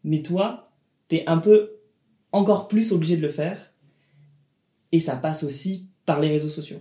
[0.04, 0.70] Mais toi,
[1.08, 1.72] t'es un peu
[2.32, 3.72] encore plus obligé de le faire,
[4.92, 6.80] et ça passe aussi par les réseaux sociaux.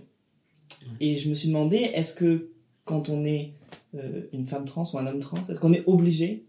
[1.00, 2.50] Et je me suis demandé, est-ce que
[2.90, 3.54] quand on est
[3.94, 6.44] euh, une femme trans ou un homme trans, est-ce qu'on est obligé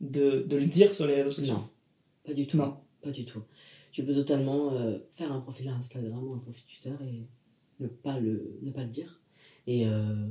[0.00, 1.54] de, de le dire sur les réseaux sociaux?
[1.54, 1.68] Non,
[2.24, 2.56] pas du tout.
[2.56, 2.76] Non.
[3.02, 3.42] Pas du tout.
[3.90, 7.26] Tu peux totalement euh, faire un profil Instagram ou un profil Twitter et
[7.80, 9.20] ne pas le, ne pas le dire.
[9.66, 10.28] Et euh,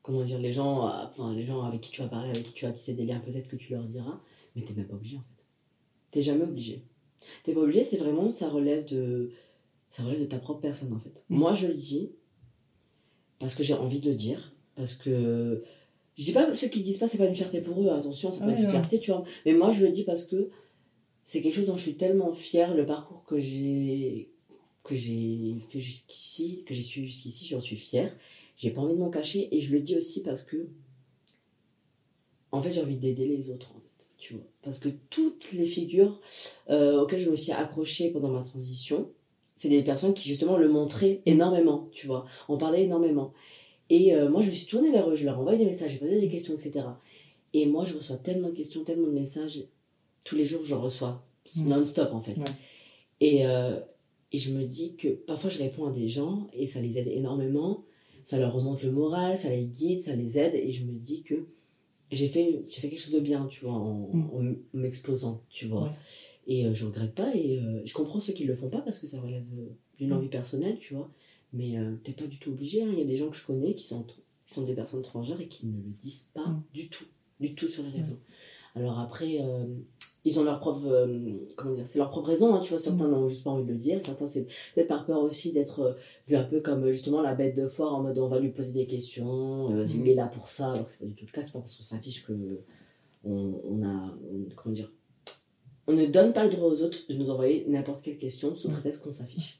[0.00, 2.64] comment dire, les gens, enfin, les gens avec qui tu vas parler, avec qui tu
[2.64, 4.18] vas tisser des liens, peut-être que tu leur diras,
[4.56, 5.44] mais t'es même pas obligé en fait.
[6.10, 6.86] T'es jamais obligé.
[7.44, 9.30] T'es pas obligé, c'est vraiment, ça relève de,
[9.90, 11.26] ça relève de ta propre personne en fait.
[11.28, 11.36] Mm.
[11.36, 12.12] Moi je le dis
[13.38, 15.62] parce que j'ai envie de le dire, parce que
[16.16, 18.40] je dis pas ceux qui disent pas, c'est pas une fierté pour eux, attention, c'est
[18.40, 18.70] pas Ouais, une ouais.
[18.70, 19.24] fierté, tu vois.
[19.44, 20.48] Mais moi je le dis parce que
[21.24, 24.30] c'est quelque chose dont je suis tellement fière, le parcours que j'ai
[24.82, 28.10] que j'ai fait jusqu'ici, que j'ai suivi jusqu'ici, j'en suis fière.
[28.56, 30.68] J'ai pas envie de m'en cacher et je le dis aussi parce que
[32.52, 34.44] en fait j'ai envie d'aider les autres en fait, tu vois.
[34.62, 36.20] Parce que toutes les figures
[36.70, 39.10] euh, auxquelles je me suis accrochée pendant ma transition,
[39.56, 42.24] c'est des personnes qui justement le montraient énormément, tu vois.
[42.48, 43.32] On parlait énormément.
[43.90, 45.98] Et euh, moi je me suis tournée vers eux, je leur envoyais des messages, j'ai
[45.98, 46.86] posé des questions, etc.
[47.52, 49.64] Et moi je reçois tellement de questions, tellement de messages,
[50.24, 51.24] tous les jours je reçois,
[51.56, 51.68] Mm.
[51.68, 52.36] non-stop en fait.
[52.36, 52.44] Ouais.
[53.20, 53.80] Et, euh,
[54.32, 57.08] et je me dis que parfois je réponds à des gens et ça les aide
[57.08, 57.84] énormément,
[58.24, 61.22] ça leur remonte le moral, ça les guide, ça les aide et je me dis
[61.22, 61.46] que
[62.12, 64.30] j'ai fait, j'ai fait quelque chose de bien, tu vois, en, Mm.
[64.32, 65.82] en m'exposant, tu vois.
[65.84, 65.90] Ouais.
[66.46, 68.98] Et euh, je regrette pas et euh, je comprends ceux qui le font pas parce
[69.00, 69.44] que ça relève
[69.98, 70.12] d'une Mm.
[70.12, 71.10] envie personnelle, tu vois.
[71.52, 72.88] Mais euh, t'es pas du tout obligé, hein.
[72.92, 75.40] il y a des gens que je connais qui sont, qui sont des personnes transgenres
[75.40, 76.62] et qui ne le disent pas Mm.
[76.72, 77.04] du tout,
[77.40, 78.18] du tout sur les réseaux.
[78.76, 79.64] Alors après, euh,
[80.24, 83.08] ils ont leur propre, euh, comment dire, c'est leur propre raison, hein, tu vois, certains
[83.08, 83.10] Mm.
[83.10, 85.92] n'ont juste pas envie de le dire, certains c'est peut-être par peur aussi d'être euh,
[86.28, 88.72] vu un peu comme justement la bête de foire en mode on va lui poser
[88.72, 90.00] des questions, euh, Mm.
[90.02, 91.58] il est là pour ça, alors que c'est pas du tout le cas, c'est pas
[91.58, 92.60] parce qu'on s'affiche que
[93.24, 94.92] on, on a, on- comment dire,
[95.88, 98.70] on ne donne pas le droit aux autres de nous envoyer n'importe quelle question sous
[98.70, 99.59] prétexte qu'on s'affiche.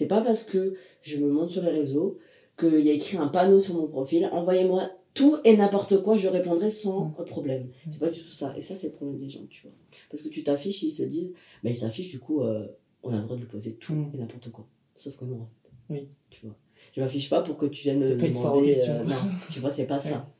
[0.00, 2.16] C'est pas parce que je me monte sur les réseaux
[2.58, 6.26] qu'il y a écrit un panneau sur mon profil, envoyez-moi tout et n'importe quoi, je
[6.26, 7.68] répondrai sans problème.
[7.92, 8.54] C'est pas du tout ça.
[8.56, 9.72] Et ça, c'est le problème des gens, tu vois.
[10.10, 12.66] Parce que tu t'affiches, ils se disent, bah, ils s'affichent, du coup, euh,
[13.02, 14.66] on a le droit de lui poser tout et n'importe quoi.
[14.96, 15.92] Sauf que non, en fait.
[15.92, 16.08] Oui.
[16.30, 16.56] Tu vois.
[16.96, 18.80] Je m'affiche pas pour que tu viennes me demander.
[18.88, 19.16] Euh, non,
[19.52, 20.32] tu vois, c'est pas ça.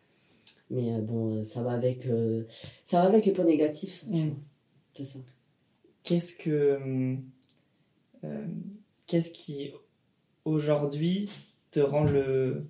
[0.71, 2.09] Mais euh, bon, ça va avec,
[2.87, 4.07] ça va avec les points négatifs.
[4.95, 5.19] C'est ça.
[6.03, 7.19] Qu'est-ce que,
[9.11, 9.73] qu'est-ce qui
[10.45, 11.29] aujourd'hui
[11.73, 12.65] te rend le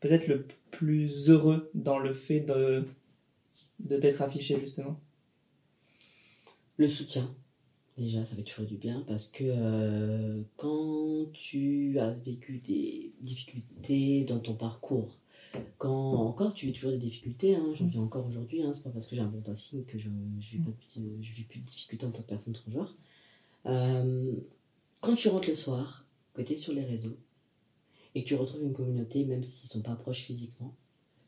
[0.00, 2.86] peut-être le plus heureux dans le fait de
[3.80, 5.00] de t'être affiché justement?
[6.76, 7.34] Le soutien.
[7.96, 14.24] Déjà, ça fait toujours du bien parce que euh, quand tu as vécu des difficultés
[14.24, 15.16] dans ton parcours,
[15.78, 18.90] quand encore tu vis toujours des difficultés, hein, j'en vis encore aujourd'hui, hein, c'est pas
[18.90, 20.58] parce que j'ai un bon passing que je vis,
[21.20, 22.94] vis, plus de difficultés en tant que personne transgenre.
[23.66, 24.32] Euh,
[25.00, 27.16] quand tu rentres le soir, que tu es sur les réseaux,
[28.14, 30.74] et que tu retrouves une communauté, même s'ils sont pas proches physiquement,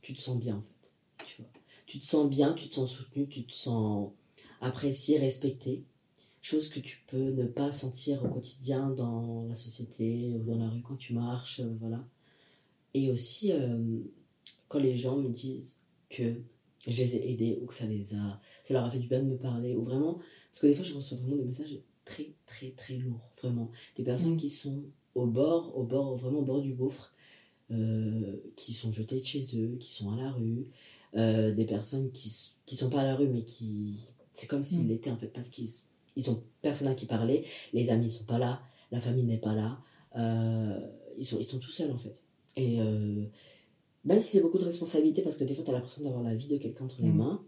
[0.00, 1.24] tu te sens bien en fait.
[1.26, 1.50] Tu, vois.
[1.86, 4.10] tu te sens bien, tu te sens soutenu, tu te sens
[4.60, 5.84] apprécié, respecté.
[6.40, 10.68] Chose que tu peux ne pas sentir au quotidien dans la société ou dans la
[10.68, 12.04] rue quand tu marches, euh, voilà.
[12.94, 14.00] Et aussi, euh,
[14.68, 15.76] quand les gens me disent
[16.10, 16.34] que
[16.84, 19.20] je les ai aidés ou que ça les a, ça leur a fait du bien
[19.20, 20.18] de me parler, ou vraiment,
[20.50, 23.70] parce que des fois je reçois vraiment des messages très très très lourds, vraiment.
[23.96, 24.38] Des personnes mmh.
[24.38, 24.84] qui sont
[25.14, 27.12] au bord, au bord, vraiment au bord du gouffre,
[27.70, 30.66] euh, qui sont jetés de chez eux, qui sont à la rue,
[31.14, 32.32] euh, des personnes qui,
[32.66, 34.08] qui sont pas à la rue, mais qui.
[34.34, 34.88] C'est comme s'ils mm.
[34.88, 35.68] l'étaient en fait, parce qu'ils
[36.16, 39.54] ils ont personne à qui parler, les amis sont pas là, la famille n'est pas
[39.54, 39.78] là,
[40.16, 40.78] euh,
[41.16, 42.24] ils, sont, ils sont tout seuls en fait.
[42.56, 42.78] Et
[44.04, 46.34] même si c'est beaucoup de responsabilité, parce que des fois tu as l'impression d'avoir la
[46.34, 47.16] vie de quelqu'un entre les mm.
[47.16, 47.44] mains,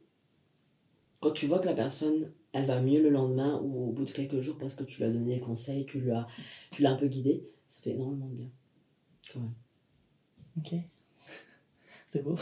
[1.21, 4.13] quand tu vois que la personne elle va mieux le lendemain ou au bout de
[4.13, 6.29] quelques jours parce que tu lui as donné des conseils, tu l'as,
[6.71, 8.51] tu l'as un peu guidé, ça fait énormément de bien.
[9.33, 9.55] Quand même.
[10.59, 10.75] Ok.
[12.09, 12.37] C'est beau.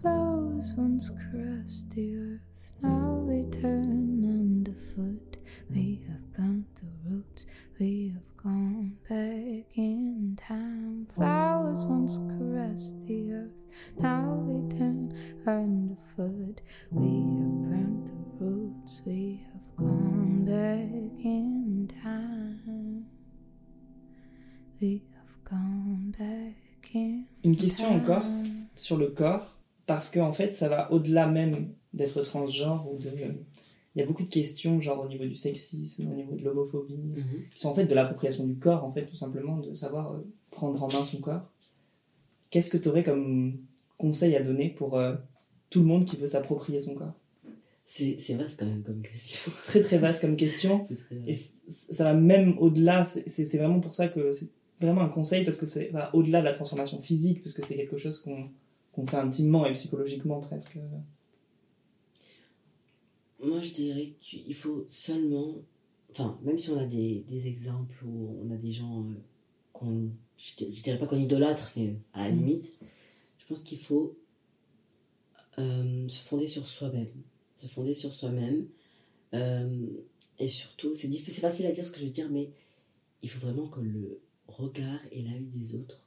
[0.00, 5.36] Flowers once caressed the earth, now they turn underfoot.
[5.70, 7.44] We have burnt the roots,
[7.78, 11.06] we have gone back in time.
[11.14, 13.52] Flowers once caressed the earth,
[13.98, 15.12] now they turn
[15.46, 16.62] underfoot.
[16.90, 22.36] We have burnt the roots, we have gone back in time.
[27.44, 28.24] Une question encore
[28.74, 33.08] sur le corps, parce qu'en en fait, ça va au-delà même d'être transgenre ou de.
[33.94, 37.14] Il y a beaucoup de questions, genre au niveau du sexisme, au niveau de l'homophobie,
[37.16, 37.24] mhm.
[37.54, 40.18] qui sont en fait de l'appropriation du corps, en fait, tout simplement, de savoir euh,
[40.50, 41.50] prendre en main son corps.
[42.50, 43.56] Qu'est-ce que tu aurais comme
[43.96, 45.16] conseil à donner pour euh,
[45.70, 47.14] tout le monde qui veut s'approprier son corps?
[47.86, 49.52] C'est vaste quand même comme question.
[49.66, 50.84] très très vaste comme question.
[51.26, 55.58] Et ça va même au-delà, c'est vraiment pour ça que c'est vraiment un conseil parce
[55.58, 59.66] que c'est au-delà de la transformation physique, parce que c'est quelque chose qu'on fait intimement
[59.66, 60.78] et psychologiquement presque.
[63.40, 65.54] Moi, je dirais qu'il faut seulement.
[66.10, 69.14] Enfin, même si on a des, des exemples où on a des gens euh,
[69.72, 70.08] qu'on.
[70.38, 72.38] Je, dirais pas qu'on idolâtre, mais à la mm.
[72.38, 72.78] limite,
[73.38, 74.16] je pense qu'il faut
[75.58, 77.08] euh, se fonder sur soi-même.
[77.66, 78.68] Se fonder sur soi-même.
[79.34, 79.88] Euh,
[80.38, 82.50] et surtout, c'est facile à dire ce que je veux dire, mais
[83.22, 86.00] il faut vraiment que le, regard et la vie des autres,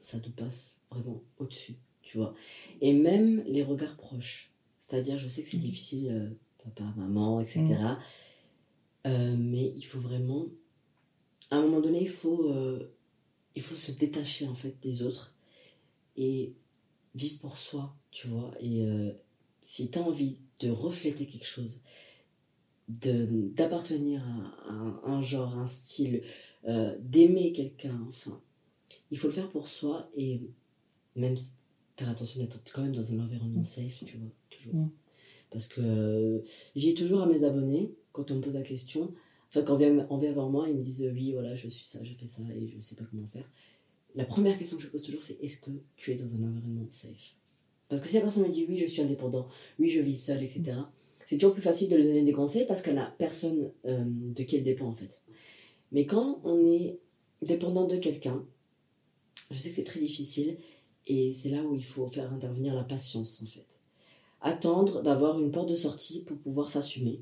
[0.00, 2.34] ça nous passe vraiment au-dessus, tu vois.
[2.80, 4.50] Et même les regards proches.
[4.82, 5.60] C'est-à-dire, je sais que c'est mmh.
[5.60, 6.30] difficile, euh,
[6.64, 7.60] papa, maman, etc.
[7.60, 7.96] Mmh.
[9.06, 10.46] Euh, mais il faut vraiment,
[11.52, 12.52] à un moment donné, il faut,
[13.54, 15.36] il faut se détacher en fait des autres
[16.16, 16.52] et
[17.14, 18.52] vivre pour soi, tu vois.
[18.60, 18.84] Et
[19.62, 21.80] si tu as envie de refléter quelque chose,
[22.88, 26.22] d'appartenir à, à, un genre, un style,
[26.66, 28.40] euh, d'aimer quelqu'un, enfin,
[29.10, 30.40] il faut le faire pour soi et
[31.14, 31.36] même
[31.96, 34.74] faire attention d'être quand même dans un environnement safe, tu vois, toujours.
[34.74, 34.90] Mm.
[35.50, 36.40] Parce que euh,
[36.76, 39.14] j'ai toujours à mes abonnés, quand on me pose la question,
[39.48, 41.86] enfin, quand on vient, on vient voir moi, ils me disent oui, voilà, je suis
[41.86, 43.48] ça, je fais ça et je sais pas comment faire.
[44.14, 46.86] La première question que je pose toujours, c'est est-ce que tu es dans un environnement
[46.90, 47.37] safe?
[47.88, 49.48] Parce que si la personne me dit oui, je suis indépendant,
[49.78, 50.76] oui, je vis seul, etc.,
[51.26, 54.42] c'est toujours plus facile de lui donner des conseils parce qu'elle a personne euh, de
[54.44, 55.22] qui elle dépend en fait.
[55.92, 56.98] Mais quand on est
[57.42, 58.46] dépendant de quelqu'un,
[59.50, 60.56] je sais que c'est très difficile
[61.06, 63.66] et c'est là où il faut faire intervenir la patience en fait.
[64.40, 67.20] Attendre d'avoir une porte de sortie pour pouvoir s'assumer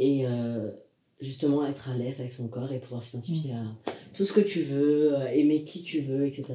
[0.00, 0.72] et euh,
[1.20, 3.56] justement être à l'aise avec son corps et pouvoir s'identifier mm.
[3.56, 3.76] à
[4.14, 6.54] tout ce que tu veux, euh, aimer qui tu veux, etc.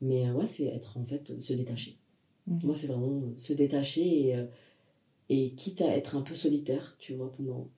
[0.00, 1.98] Mais ouais, c'est être en fait se détacher.
[2.46, 4.36] Moi, c'est vraiment se détacher et
[5.28, 7.68] Et quitte à être un peu solitaire, tu vois, pendant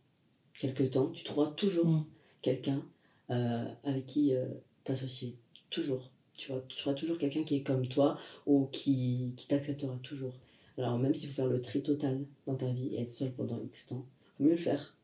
[0.59, 2.05] quelques temps, tu trouveras toujours Mm.
[2.43, 2.83] quelqu'un
[3.31, 4.47] euh, avec qui euh,
[4.85, 5.37] t'associer.
[5.71, 6.11] Toujours.
[6.37, 10.35] Tu vois, tu trouveras toujours quelqu'un qui est comme toi ou qui, qui t'acceptera toujours.
[10.79, 13.61] Alors même s'il faut faire le tri total dans ta vie et être seul pendant
[13.63, 14.97] X temps, faut mieux le faire.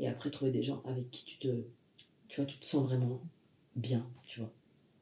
[0.00, 1.48] Et après trouver des gens avec qui tu te,
[2.28, 3.20] tu vois, tu te sens vraiment
[3.76, 4.52] bien, tu vois.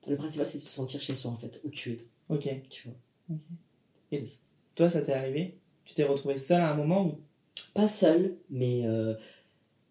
[0.08, 2.48] Le principal c'est de se sentir chez soi en fait, où tu es, Ok.
[2.70, 2.96] tu vois.
[4.12, 4.24] Et
[4.74, 5.56] toi, ça t'est arrivé?
[5.84, 7.18] Tu t'es retrouvé seul à un moment où
[7.74, 9.14] Pas seul, mais euh,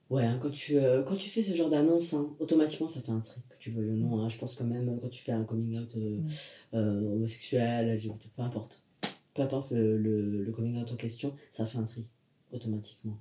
[0.10, 3.12] ouais, hein, quand, tu, euh, quand tu fais ce genre d'annonce, hein, automatiquement ça fait
[3.12, 4.19] un tri, que tu veuilles ou non.
[4.21, 4.29] hein.
[4.29, 6.27] je pense quand même, quand tu fais un coming out euh, Mm.
[6.75, 8.84] euh, homosexuel, LGBT, peu importe.
[9.34, 12.05] Peu importe le, le, le coming out en question, ça fait un tri,
[12.51, 13.17] automatiquement.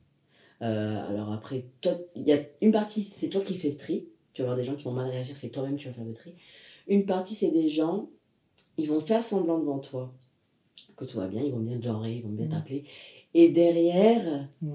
[0.60, 4.08] Alors après, toi, il y a une partie, c'est toi qui fais le tri.
[4.32, 6.14] Tu vas avoir des gens qui vont mal réagir, c'est toi-même qui vas faire le
[6.14, 6.34] tri.
[6.88, 8.08] Une partie, c'est des gens,
[8.76, 10.12] ils vont faire semblant devant toi
[10.96, 12.50] que tout va bien, ils vont bien te genrer, ils vont bien Mm.
[12.50, 12.84] t'appeler.
[13.34, 14.70] Et derrière, Mm.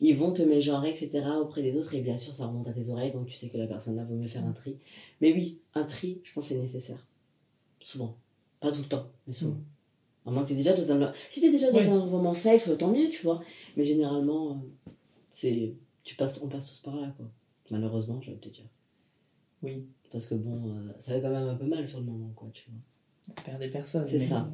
[0.00, 1.10] ils vont te mégenrer, etc.
[1.40, 1.94] auprès des autres.
[1.94, 4.14] Et bien sûr, ça remonte à tes oreilles, donc tu sais que la personne-là vaut
[4.16, 4.76] mieux faire un tri.
[5.20, 7.06] Mais oui, un tri, je pense c'est nécessaire.
[7.80, 8.16] Souvent.
[8.60, 9.52] Pas tout le temps, mais souvent.
[9.54, 9.64] Mm.
[10.26, 11.12] À moins que t'es déjà dans un...
[11.30, 11.86] Si t'es déjà dans Ouais.
[11.88, 13.40] un moment safe, tant mieux, tu vois.
[13.76, 14.52] Mais généralement,
[14.86, 14.90] euh,
[15.32, 15.72] c'est...
[16.02, 16.40] Tu passes...
[16.42, 17.26] on passe tous par là, quoi.
[17.70, 18.64] Malheureusement, je vais te dire.
[19.62, 22.30] Oui, Parce que bon, euh, ça fait quand même un peu mal sur le moment,
[22.34, 22.78] quoi, tu vois.
[23.28, 24.04] On perd des personnes.
[24.04, 24.50] C'est mais- ça.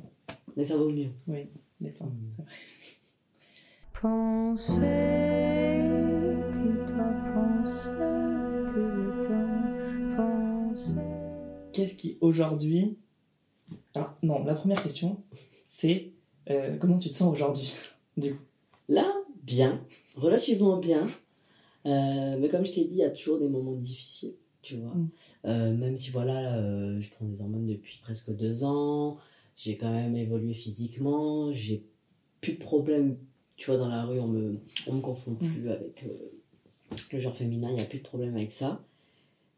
[0.57, 1.11] Mais ça vaut mieux.
[1.27, 1.49] Oui,
[1.81, 2.07] des fois.
[2.07, 2.31] Mm.
[2.37, 2.53] c'est vrai.
[4.01, 4.81] Penser,
[6.53, 7.91] tu dois penser,
[8.67, 9.03] tu.
[11.73, 12.99] Qu'est-ce qui aujourd'hui.
[13.95, 15.23] Alors, non, la première question,
[15.67, 16.13] c'est
[16.51, 17.75] euh, comment tu te sens aujourd'hui
[18.17, 18.43] Du coup?
[18.89, 19.11] Là,
[19.43, 19.81] bien,
[20.15, 21.07] relativement bien.
[21.87, 24.94] Euh, mais comme je t'ai dit, il y a toujours des moments difficiles, tu vois.
[24.94, 25.09] Mm.
[25.46, 29.18] Euh, même si voilà, euh, je prends des hormones depuis presque deux ans,
[29.57, 31.85] j'ai quand même évolué physiquement, j'ai
[32.40, 33.18] plus de problèmes,
[33.57, 37.37] tu vois, dans la rue, on me, on me confond plus avec euh, le genre
[37.37, 38.85] féminin, il n'y a plus de problème avec ça.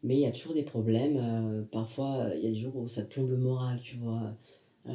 [0.03, 1.65] Mais il y a toujours des problèmes.
[1.71, 4.35] parfois, il y a des jours où ça te plombe le moral, tu vois.
[4.85, 4.91] Tout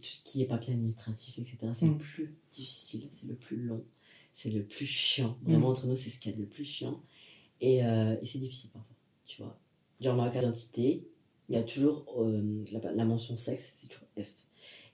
[0.00, 1.58] ce qui est papier administratif, etc.
[1.74, 1.90] C'est Mm.
[1.92, 3.84] le plus difficile, c'est le plus long,
[4.34, 5.36] c'est le plus chiant.
[5.42, 5.70] Vraiment, Mm.
[5.72, 6.98] entre nous, c'est ce qu'il y a de le plus chiant.
[7.60, 8.93] Et, et c'est difficile parfois,
[9.26, 9.56] tu vois.
[10.00, 11.06] Genre, ma carte d'identité,
[11.48, 14.32] il y a toujours euh, la, la mention sexe, c'est toujours F.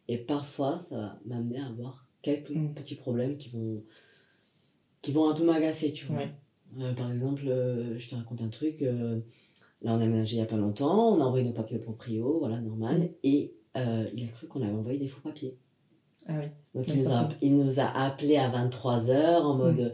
[0.09, 2.75] Et parfois, ça va m'amener à avoir quelques Mm.
[2.75, 3.83] petits problèmes qui vont,
[5.03, 6.17] qui vont un peu m'agacer, tu vois.
[6.19, 6.31] Ouais.
[6.81, 8.81] Euh, par exemple, euh, je te raconte un truc.
[8.81, 11.15] là, on a aménagé il n'y a pas longtemps.
[11.17, 13.01] On a envoyé nos papiers au proprio, voilà, normal.
[13.01, 13.09] Mm.
[13.25, 15.57] Et il a cru qu'on avait envoyé des faux papiers.
[16.27, 16.47] Ah oui.
[16.75, 19.93] Donc, il nous, a, il nous a appelé à 23h en mode Mm.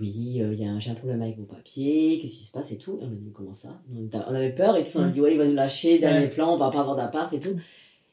[0.00, 2.52] Oui, euh, il y a un- j'ai un problème avec vos papiers, qu'est-ce qui se
[2.52, 2.98] passe et tout.
[3.00, 3.80] Et on a dit Comment ça?
[3.94, 4.98] On, avait peur et tout.
[4.98, 6.30] On a dit Ouais, il va nous lâcher, dernier Ouais.
[6.30, 7.56] plan, on va pas avoir d'appart et tout.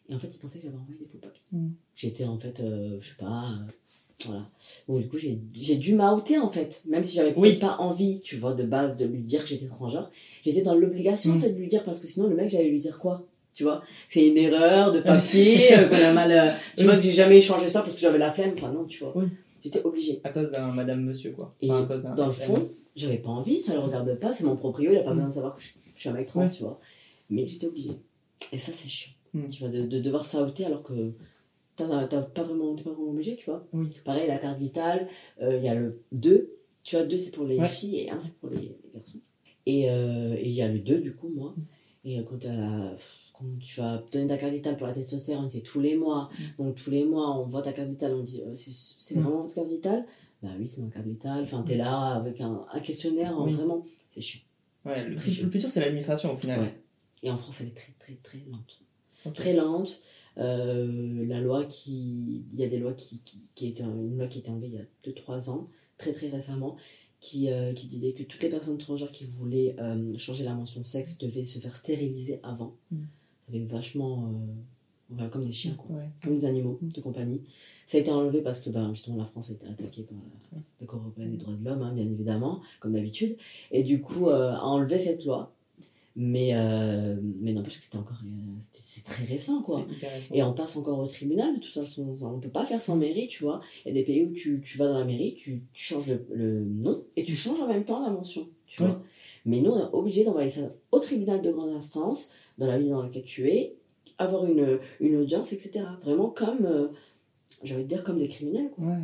[0.10, 1.42] Et en fait, il pensait que j'avais envoyé des faux papiers.
[1.54, 1.68] Mm.
[1.96, 4.46] J'étais en fait, euh, je sais pas, euh, voilà.
[4.90, 6.82] Donc, du coup, j'ai j'ai dû m'outer en fait.
[6.88, 7.54] Même si j'avais Oui.
[7.60, 10.10] pas envie, tu vois, de base, de lui dire que j'étais étrangère.
[10.44, 11.40] J'étais dans l'obligation en Mm.
[11.40, 13.24] fait de lui dire parce que sinon, le mec, j'allais lui dire quoi?
[13.54, 13.84] Tu vois?
[14.10, 16.32] C'est une erreur de papier, euh, qu'on a mal.
[16.32, 18.52] euh, tu vois que j'ai jamais échangé ça parce que j'avais la flemme.
[18.58, 19.14] Enfin, non, tu vois.
[19.16, 19.26] Oui.
[19.64, 20.22] J'étais obligée.
[20.24, 21.56] À cause d'un madame monsieur, quoi.
[21.62, 24.44] Et Enfin, à cause dans le fond, j'avais pas envie, ça le regarde pas, c'est
[24.46, 26.42] mon proprio, il a pas besoin de savoir que je, je suis un mec trans,
[26.42, 26.50] Ouais.
[26.50, 26.80] tu vois.
[27.30, 27.98] Mais j'étais obligée.
[28.52, 29.12] Et ça, c'est chiant.
[29.34, 29.50] Mm.
[29.50, 31.12] Tu vois, de, de devoir sauter alors que
[31.76, 33.66] t'as t'as pas vraiment, t'es pas vraiment obligé, tu vois.
[33.74, 33.88] Oui.
[34.04, 35.08] Pareil, la carte vitale,
[35.42, 36.52] euh, il y a le 2.
[36.84, 37.68] Tu vois, 2 c'est pour les Ouais.
[37.68, 39.20] filles et 1 c'est pour les, les garçons.
[39.66, 41.54] Et euh, et il y a le 2 du coup, moi.
[42.06, 42.96] Et euh, quand, t'as la-
[43.29, 43.29] quand
[43.60, 46.30] tu vas donner ta carte vitale pour la testostérone, c'est tous les mois.
[46.60, 46.64] Mm.
[46.64, 49.22] Donc tous les mois, on voit ta carte vitale, on dit euh, c'est Mm.
[49.22, 50.06] vraiment votre carte vitale?
[50.42, 51.44] Bah oui, c'est ma carte vitale.
[51.44, 53.54] Enfin, t'es là avec un, un questionnaire, hein, Oui.
[53.54, 54.42] vraiment, c'est chiant.
[54.86, 55.44] Ouais, le, plus, chaud.
[55.44, 56.62] le plus dur, c'est l'administration au final.
[56.62, 56.80] Ouais.
[57.24, 59.34] Et en France, elle est très très très lente.
[59.36, 60.02] Très lente.
[60.38, 62.46] Euh, la loi qui.
[62.54, 63.84] Il y a des lois qui, qui, qui étaient.
[63.84, 66.78] Une loi qui était enlevée il y a 2-3 ans, très très récemment,
[67.20, 70.82] qui, euh, qui disait que toutes les personnes transgenres qui voulaient euh, changer la mention
[70.86, 72.76] sexe devaient se faire stériliser avant.
[72.92, 72.98] Mm.
[73.50, 74.32] Avait vachement.
[75.20, 75.96] euh, comme des chiens, quoi.
[75.96, 76.10] Ouais.
[76.24, 77.42] Comme des animaux de compagnie.
[77.88, 80.18] Ça a été enlevé parce que ben, justement la France a été attaquée par
[80.54, 83.36] la, la Cour européenne des droits de l'homme, hein, bien évidemment, comme d'habitude.
[83.72, 85.52] Et du coup, euh, a enlevé cette loi.
[86.16, 88.22] Mais, euh, mais n'empêche que c'était encore.
[88.74, 89.86] c'est très récent, quoi.
[90.02, 90.36] Récent.
[90.36, 92.14] Et on passe encore au tribunal, de toute façon.
[92.22, 93.62] On ne peut pas faire sans mairie, tu vois.
[93.86, 96.08] Il y a des pays où tu, tu vas dans la mairie, tu, tu changes
[96.08, 98.98] le, le nom et tu changes en même temps la mention, tu vois.
[99.46, 102.90] Mais nous, on est obligé d'envoyer ça au tribunal de grande instance, dans la ville
[102.90, 103.76] dans laquelle tu es,
[104.18, 105.86] avoir une, une audience, etc.
[106.04, 106.88] Vraiment comme, euh,
[107.64, 108.86] j'ai envie de dire, comme des criminels, quoi.
[108.86, 108.98] Ouais.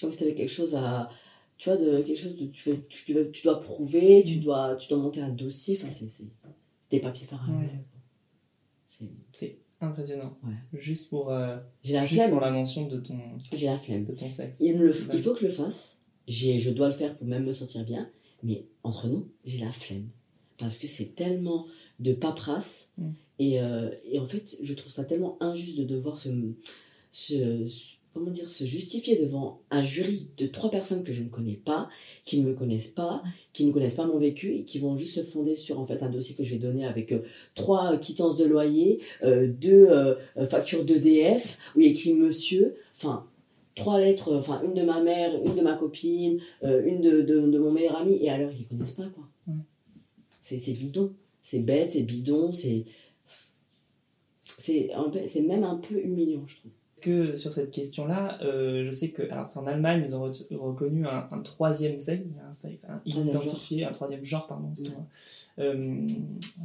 [0.00, 1.10] Comme si tu avais quelque chose à.
[1.58, 2.46] Tu vois, de, quelque chose de.
[2.46, 4.40] Tu, dois prouver, tu Mm.
[4.40, 5.76] dois, tu dois monter un dossier.
[5.80, 6.24] Enfin, c'est
[6.90, 7.66] des papiers faramineux.
[9.00, 9.06] Ouais.
[9.32, 10.36] C'est- Impressionnant.
[10.44, 10.54] Ouais.
[10.80, 12.32] Juste pour, euh, la juste flemme.
[12.32, 13.16] pour la mention de ton,
[13.52, 14.04] J'ai la flemme.
[14.04, 14.58] de ton sexe.
[14.60, 16.00] Il, le il faut que je le fasse.
[16.26, 18.10] Je dois le faire pour même me sentir bien.
[18.42, 20.08] Mais entre nous, j'ai la flemme.
[20.58, 21.66] Parce que c'est tellement
[21.98, 22.92] de paperasse.
[22.98, 23.10] Mm.
[23.40, 26.28] Et, euh, et en fait, je trouve ça tellement injuste de devoir se,
[27.12, 27.66] se,
[28.12, 31.88] comment dire, se justifier devant un jury de trois personnes que je ne connais pas,
[32.24, 35.14] qui ne me connaissent pas, qui ne connaissent pas mon vécu et qui vont juste
[35.14, 37.20] se fonder sur en fait un dossier que je vais donner avec euh,
[37.54, 39.88] trois quittances de loyer, euh, deux
[40.50, 43.26] factures d'EDF où il y a écrit monsieur, enfin
[43.78, 47.40] trois lettres, enfin une de ma mère, une de ma copine, euh, une de, de,
[47.40, 49.24] de mon meilleur ami et alors ils les connaissent pas quoi.
[50.42, 52.84] C'est c'est bidon, c'est bête, c'est bidon, c'est
[54.46, 56.72] c'est même un peu humiliant je trouve.
[56.94, 60.30] Parce que sur cette question-là, euh, je sais que, alors c'est en Allemagne, ils ont
[60.30, 64.72] re- reconnu un, un troisième sexe, un sexe un, Troisième identifié, un troisième genre, pardon,
[64.76, 64.90] Ouais.
[65.60, 66.06] Euh,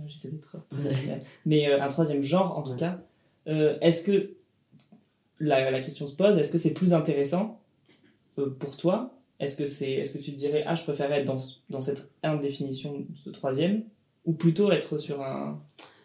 [0.08, 0.58] J'essaie d'être.
[1.46, 2.78] Mais euh, un troisième genre, en tout Ouais.
[2.78, 3.00] cas.
[3.46, 4.32] Est-ce que,
[5.40, 7.60] la, la question se pose, est-ce que c'est plus intéressant
[8.36, 9.14] pour toi?
[9.40, 11.38] Est-ce que, c'est, est-ce que tu te dirais, ah, je préférerais être dans,
[11.70, 13.84] dans cette indéfinition, ce troisième,
[14.26, 15.62] ou plutôt être sur un...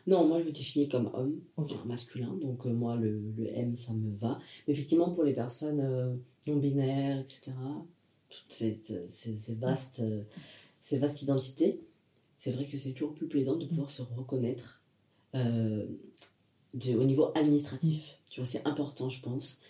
[0.07, 1.73] Non, moi je me définis comme homme, Ok.
[1.73, 4.39] enfin, masculin, donc euh, moi le, le M ça me va.
[4.67, 6.15] Mais effectivement pour les personnes euh,
[6.47, 7.53] non binaires, etc.,
[8.31, 10.23] toute cette, euh, ces, ces vastes, euh,
[10.83, 11.81] ces vastes identités,
[12.39, 14.83] c'est vrai que c'est toujours plus plaisant de pouvoir se reconnaître
[15.35, 18.19] de- au niveau administratif.
[18.31, 19.61] Tu vois, c'est important je pense.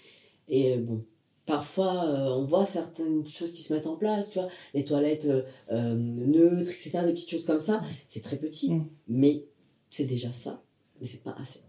[0.49, 1.05] Et bon,
[1.49, 5.27] parfois euh, on voit certaines choses qui se mettent en place, tu vois, les toilettes
[5.27, 8.87] euh, euh, neutres, etc., des petites choses comme ça, c'est très petit, Mm.
[9.09, 9.45] mais
[9.91, 10.63] c'est déjà ça,
[11.01, 11.61] mais c'est pas assez.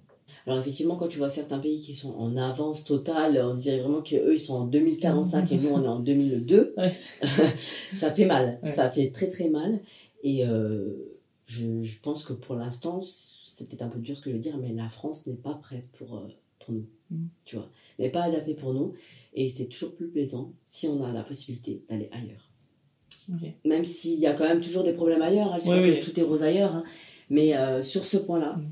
[0.46, 4.02] Alors effectivement, quand tu vois certains pays qui sont en avance totale, on dirait vraiment
[4.02, 6.92] qu'eux, ils sont en 2045 et nous, on est en 2002, Ouais.
[7.96, 8.72] ça fait mal, Ouais.
[8.72, 9.80] ça fait très très mal.
[10.24, 13.02] Et euh, je, je pense que pour l'instant,
[13.48, 15.54] c'est peut-être un peu dur ce que je veux dire, mais la France n'est pas
[15.56, 16.08] prête pour,
[16.60, 17.26] pour nous, Mm.
[17.46, 18.94] tu vois, n'est pas adaptée pour nous,
[19.34, 22.50] et c'est toujours plus plaisant si on a la possibilité d'aller ailleurs.
[23.66, 25.82] Même s'il y a quand même toujours des problèmes ailleurs, hein, je dis Oui, pas
[25.84, 26.00] oui.
[26.00, 26.84] que tout est rose ailleurs, hein,
[27.30, 28.72] mais euh, sur ce point-là, Mm.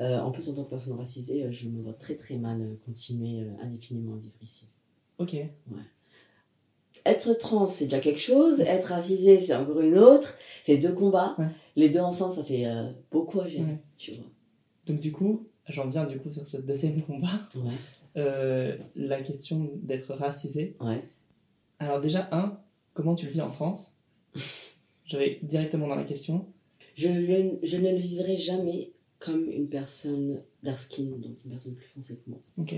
[0.00, 2.76] euh, en plus en tant que personne racisée, euh, je me vois très très mal
[2.86, 4.66] continuer indéfiniment à vivre ici.
[5.18, 5.36] Ok.
[7.06, 11.34] Être trans, c'est déjà quelque chose, être racisé, c'est encore une autre, c'est deux combats,
[11.38, 11.48] Ouais.
[11.76, 13.78] les deux ensemble, ça fait euh, beaucoup à gérer, Ouais.
[13.98, 14.24] tu vois.
[14.86, 17.28] Donc du coup, j'en viens du coup sur ce deuxième combat.
[17.56, 17.72] Ouais,
[18.16, 20.76] Euh, la question d'être racisé.
[20.80, 21.02] ouais.
[21.80, 22.60] Alors déjà, un,
[22.94, 23.98] comment tu le vis en France?
[25.06, 26.46] Je vais directement dans la question.
[26.94, 31.74] Je, le- je ne le vivrai jamais comme une personne dark skin, donc une personne
[31.74, 32.38] plus foncée que moi.
[32.56, 32.72] Ok.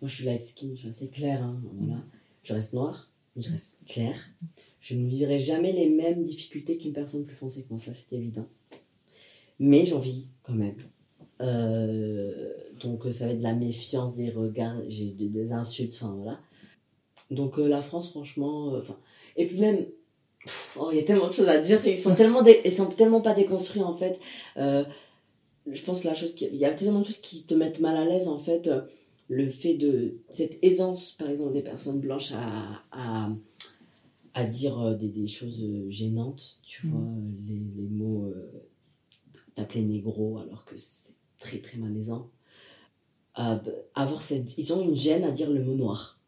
[0.00, 2.02] Moi, je suis light skin, je suis assez claire, hein, voilà.
[2.42, 4.16] Je reste noire, mais je reste claire.
[4.80, 8.14] Je ne vivrai jamais les mêmes difficultés qu'une personne plus foncée que moi, ça c'est
[8.16, 8.46] évident.
[9.58, 10.76] Mais j'en vis quand même.
[11.40, 16.12] Euh, donc ça va être de la méfiance, des regards, j'ai des, des insultes, enfin
[16.16, 16.40] voilà.
[17.30, 18.82] Donc euh, la France, franchement, euh,
[19.36, 19.86] et puis même,
[20.78, 22.86] oh, il y a tellement de choses à dire, ils sont tellement, dé- ils sont
[22.86, 24.18] tellement pas déconstruits en fait.
[24.56, 24.84] Euh,
[25.70, 27.96] je pense la chose, qui- il y a tellement de choses qui te mettent mal
[27.96, 28.66] à l'aise en fait.
[28.68, 28.82] euh,
[29.30, 33.30] le fait de cette aisance, par exemple, des personnes blanches à, à,
[34.34, 36.92] à dire euh, des, des choses gênantes, tu Mhm.
[36.92, 37.08] vois,
[37.46, 38.32] les, les mots
[39.56, 42.30] d'appeler négro alors que c'est très très malaisant.
[43.38, 43.56] Euh,
[43.94, 46.18] avoir cette, ils ont une gêne à dire le mot noir.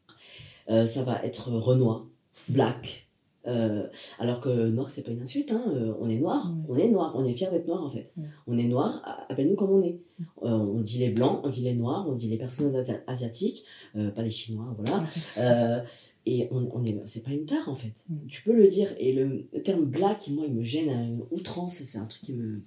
[0.68, 2.06] Euh, ça va être renois,
[2.48, 3.08] black.
[3.46, 3.88] euh,
[4.20, 5.64] alors que noir, c'est pas une insulte, hein,
[6.00, 8.12] on est noir, on est noir, on est fier d'être noir en fait.
[8.46, 9.98] On est noir, appelle-nous comme on est.
[10.42, 14.22] On dit les blancs, on dit les noirs, on dit les personnes asi- asiatiques, pas
[14.22, 15.82] les chinois, voilà.
[16.26, 17.94] Et on, on est, c'est pas une tare en fait.
[18.28, 18.88] Tu peux le dire.
[18.98, 21.72] Et le, le terme black, moi, il me gêne à une outrance.
[21.76, 22.60] C'est un truc qui me,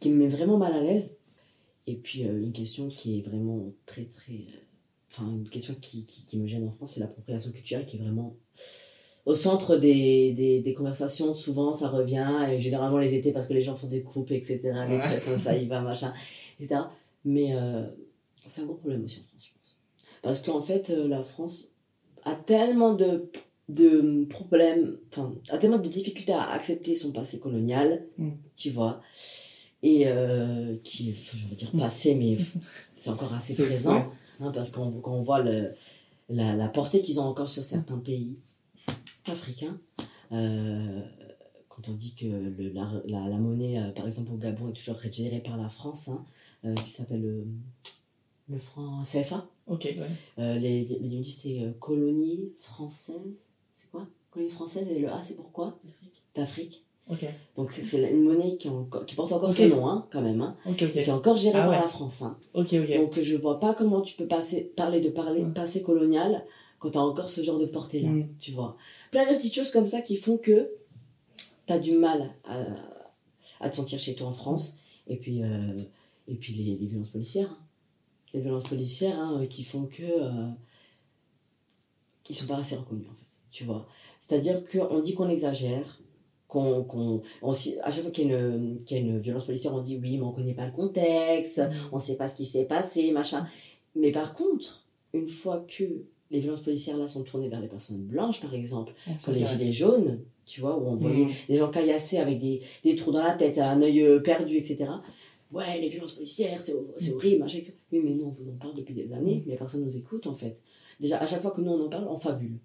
[0.00, 1.16] qui me met vraiment mal à l'aise.
[1.86, 4.60] Et puis euh, une question qui est vraiment très très, euh,
[5.10, 8.00] enfin une question qui, qui, qui me gêne en France, c'est l'appropriation culturelle qui est
[8.00, 8.36] vraiment
[9.26, 11.34] au centre des, des, des conversations.
[11.34, 12.46] Souvent, ça revient.
[12.50, 14.60] Et généralement les étés parce que les gens font des coupes, etc.
[14.88, 15.18] Les Ouais.
[15.18, 16.12] ça y va, machin,
[16.60, 16.82] etc.
[17.24, 17.86] Mais euh,
[18.48, 19.76] c'est un gros problème aussi en France, je pense.
[20.22, 21.68] Parce qu'en fait, la France
[22.24, 23.30] a tellement de,
[23.70, 28.30] de problèmes, enfin, a tellement de difficultés à accepter son passé colonial, Mm.
[28.56, 29.00] tu vois,
[29.84, 32.38] et euh, qui, enfin, je veux dire passé, mais
[32.96, 35.74] c'est encore assez présent, hein, parce qu'on quand on voit le,
[36.30, 38.38] la, la portée qu'ils ont encore sur certains pays
[39.26, 39.78] africains,
[40.32, 41.02] euh,
[41.68, 44.72] quand on dit que le, la, la, la monnaie, euh, par exemple au Gabon, est
[44.72, 46.24] toujours gérée par la France, hein,
[46.64, 47.46] euh, qui s'appelle le,
[48.48, 49.46] le franc CFA.
[49.66, 49.98] Ok, ouais.
[50.38, 53.44] Euh, les, les, euh, colonie française.
[53.76, 54.06] C'est quoi?
[54.30, 55.78] Colonie française et le A, c'est pourquoi?
[56.34, 56.83] D'Afrique.
[57.56, 58.68] Donc c'est une monnaie qui,
[59.06, 59.56] qui porte encore Ok.
[59.56, 60.92] ce nom, hein, quand même, hein, Ok, ok.
[60.92, 61.76] qui est encore gérée Ah par ouais.
[61.78, 62.22] la France.
[62.22, 62.38] hein.
[62.54, 65.52] Donc je vois pas comment tu peux passer, parler de parler, Ouais.
[65.52, 66.44] passé colonial
[66.78, 68.28] quand tu as encore ce genre de portée-là, Mm.
[68.40, 68.76] tu vois.
[69.10, 70.70] Plein de petites choses comme ça qui font que
[71.66, 72.64] tu as du mal à,
[73.60, 74.76] à te sentir chez toi en France.
[75.06, 75.76] Et puis, euh,
[76.26, 77.50] et puis les, les violences policières.
[77.50, 77.58] hein.
[78.32, 80.02] Les violences policières hein, qui font que...
[80.02, 80.48] euh,
[82.24, 83.86] qui sont pas assez reconnues, en fait, tu vois.
[84.20, 86.00] C'est-à-dire qu'on dit qu'on exagère,
[86.54, 86.84] qu'on...
[86.84, 89.74] qu'on on à chaque fois qu'il y, a une- qu'il y a une violence policière,
[89.74, 91.60] on dit oui, mais on connaît pas le contexte,
[91.92, 93.46] on sait pas ce qui s'est passé, machin.
[93.94, 95.84] Mais par contre, une fois que
[96.30, 99.44] les violences policières là sont tournées vers les personnes blanches, par exemple, se comme les
[99.44, 101.30] gilets jaunes, tu vois, où on voyait Mm.
[101.48, 104.86] des gens caillassés avec des, des trous dans la tête, un œil euh, perdu, etc.
[105.52, 107.60] Ouais, les violences policières, c'est c'est horrible, machin.
[107.92, 110.34] Oui, mais nous, on vous en parle depuis des années, mais personne nous écoute, en
[110.34, 110.58] fait.
[111.00, 112.58] Déjà, à chaque fois que nous, on en parle, on fabule.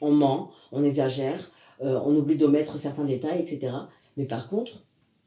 [0.00, 1.50] On ment, on exagère,
[1.82, 3.72] euh, on oublie d'omettre certains détails, etc.
[4.16, 4.84] Mais par contre,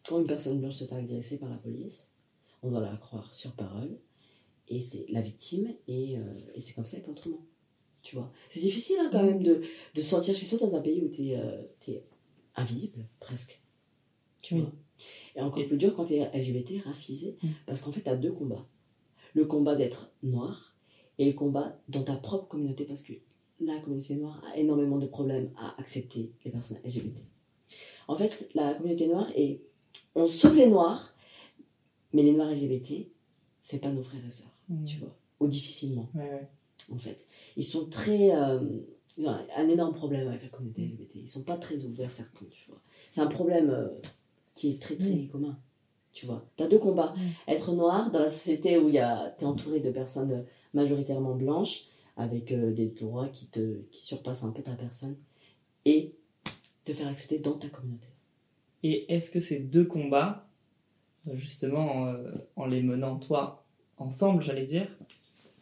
[0.07, 2.13] quand une personne blanche se fait agresser par la police,
[2.63, 3.97] on doit la croire sur parole,
[4.67, 6.21] et c'est la victime, et, euh,
[6.55, 7.45] et c'est comme ça et pas autrement.
[8.01, 9.61] Tu vois C'est difficile, hein, quand même, de,
[9.95, 12.03] de se sentir chez soi dans un pays où tu es,
[12.55, 13.61] invisible, presque.
[14.41, 14.71] Tu vois
[15.35, 17.47] Et encore Et- plus dur quand tu es LGBT, racisé, Mm.
[17.65, 18.65] parce qu'en fait, tu as deux combats.
[19.33, 20.75] Le combat d'être noir
[21.17, 23.13] et le combat dans ta propre communauté, parce que
[23.61, 27.17] la communauté noire a énormément de problèmes à accepter les personnes LGBT.
[28.07, 29.61] En fait, la communauté noire est.
[30.15, 31.13] On sauve les noirs,
[32.13, 33.07] mais les noirs LGBT,
[33.61, 34.85] c'est pas nos frères et sœurs, Mm.
[34.85, 35.15] tu vois.
[35.39, 36.47] Ou difficilement, Ouais, ouais.
[36.93, 37.25] en fait.
[37.57, 38.35] Ils sont très.
[38.35, 38.59] euh,
[39.17, 40.85] ils ont un, un énorme problème avec la communauté Mm.
[40.91, 41.15] LGBT.
[41.15, 42.79] Ils sont pas très ouverts, certains, tu vois.
[43.11, 43.87] C'est un problème euh,
[44.55, 45.27] qui est très, très Mm.
[45.29, 45.57] commun,
[46.13, 46.45] tu vois.
[46.57, 47.13] Tu as deux combats.
[47.47, 51.85] Être noir dans la société où tu es entouré de personnes majoritairement blanches,
[52.17, 55.15] avec euh, des droits qui, te, qui surpassent un peu ta personne,
[55.85, 56.13] et
[56.85, 58.07] te faire accepter dans ta communauté.
[58.83, 60.47] Et est-ce que ces deux combats,
[61.27, 63.65] euh, justement, euh, en les menant toi
[63.97, 64.87] ensemble, j'allais dire,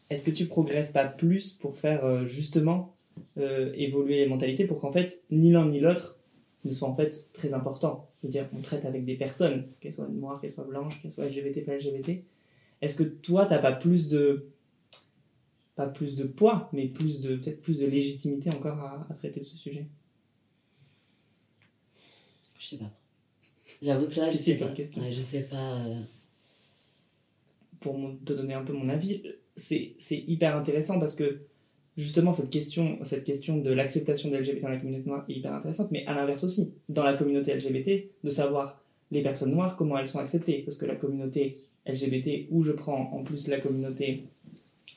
[0.10, 2.96] est-ce que tu progresses pas plus pour faire justement
[3.38, 6.20] évoluer les mentalités pour qu'en fait ni l'un ni l'autre
[6.66, 8.10] ne soit en fait très important?
[8.22, 11.12] Je veux dire, on traite avec des personnes, qu'elles soient noires, qu'elles soient blanches, qu'elles
[11.12, 12.24] soient LGBT, pas LGBT.
[12.82, 14.53] Est-ce que toi, t'as pas plus de
[15.76, 19.40] pas plus de poids, mais plus de peut-être plus de légitimité encore à, à traiter
[19.42, 19.88] de ce sujet
[22.60, 22.92] Je sais pas.
[23.82, 24.68] J'avoue que ça, je sais pas.
[24.68, 25.86] Ouais, je sais pas.
[25.86, 26.02] euh,
[27.80, 29.22] pour te donner un peu mon avis,
[29.58, 31.42] c'est c'est hyper intéressant parce que
[31.98, 35.54] justement cette question, cette question de l'acceptation des LGBT dans la communauté noire est hyper
[35.54, 39.98] intéressante, mais à l'inverse aussi, dans la communauté LGBT, de savoir les personnes noires, comment
[39.98, 40.60] elles sont acceptées.
[40.64, 44.24] Parce que la communauté LGBT, où je prends en plus la communauté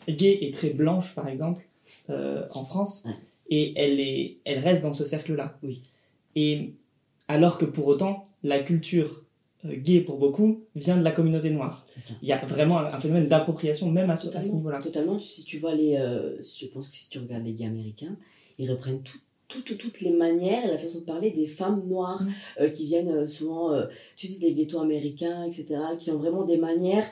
[0.08, 1.64] gay, est très blanche par exemple,
[2.10, 3.04] euh, en France,
[3.50, 5.58] et elle, est, elle reste dans ce cercle-là.
[5.62, 5.82] Oui.
[6.34, 6.72] Et
[7.28, 9.22] alors que pour autant, la culture
[9.64, 11.86] euh, gay pour beaucoup vient de la communauté noire.
[12.22, 14.80] Il y a vraiment un un phénomène d'appropriation même à ce, niveau-là.
[14.80, 15.18] Totalement.
[15.18, 15.96] Si tu vois les.
[15.96, 18.16] euh, je pense que si tu regardes les gays américains,
[18.58, 22.20] ils reprennent tout- toutes, toutes les manières et la façon de parler des femmes noires
[22.22, 22.30] Mm.
[22.62, 23.86] euh, qui viennent souvent, euh,
[24.16, 25.66] tu sais, des ghettos américains, etc.,
[26.00, 27.06] qui ont vraiment des manières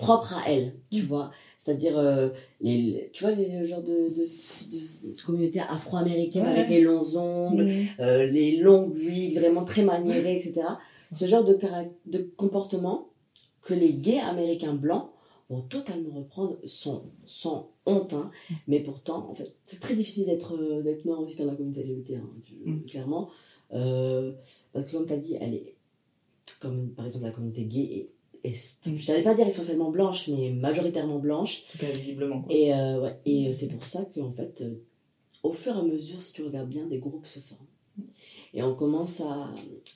[0.00, 1.30] propres à elles, tu vois.
[1.58, 2.30] C'est-à-dire, euh,
[2.60, 4.28] les, tu vois, les, le genre de, de,
[4.72, 6.50] de, de communauté afro-américaine Ouais.
[6.50, 7.70] avec les longs ongles,
[8.00, 10.62] euh, les longues wigs, vraiment très maniérées, etc.
[11.12, 11.58] Ce genre de,
[12.06, 13.08] de comportement
[13.62, 15.10] que les gays américains blancs
[15.50, 18.30] vont totalement reprendre sans, sans honte, hein.
[18.68, 21.82] mais pourtant, en fait, c'est très difficile d'être euh, d'être noir aussi dans la communauté
[21.82, 22.84] LGBT, hein, tu- Mm.
[22.86, 23.28] clairement.
[23.72, 24.32] Euh,
[24.72, 25.74] parce que comme tu as dit, elle est,
[26.60, 28.10] comme par exemple la communauté gay est.
[28.84, 31.64] j'allais pas dire essentiellement blanche, mais majoritairement blanche.
[31.68, 32.42] En tout cas, visiblement.
[32.42, 32.54] quoi.
[32.54, 34.82] Et, euh, ouais, et euh, c'est pour ça qu'en fait, euh,
[35.42, 37.66] au fur et à mesure, si tu regardes bien, des groupes se forment.
[38.54, 39.50] Et on commence à,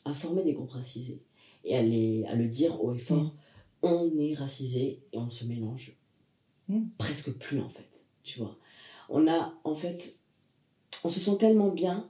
[0.05, 1.21] à former des groupes racisés.
[1.65, 3.33] Et à, les- à le dire haut et fort, Mm.
[3.83, 5.97] on est racisé et on se mélange
[6.69, 6.85] Mm.
[6.99, 8.07] presque plus en fait.
[8.23, 8.57] Tu vois.
[9.11, 10.17] On a en fait,
[11.05, 12.09] on se sent tellement bien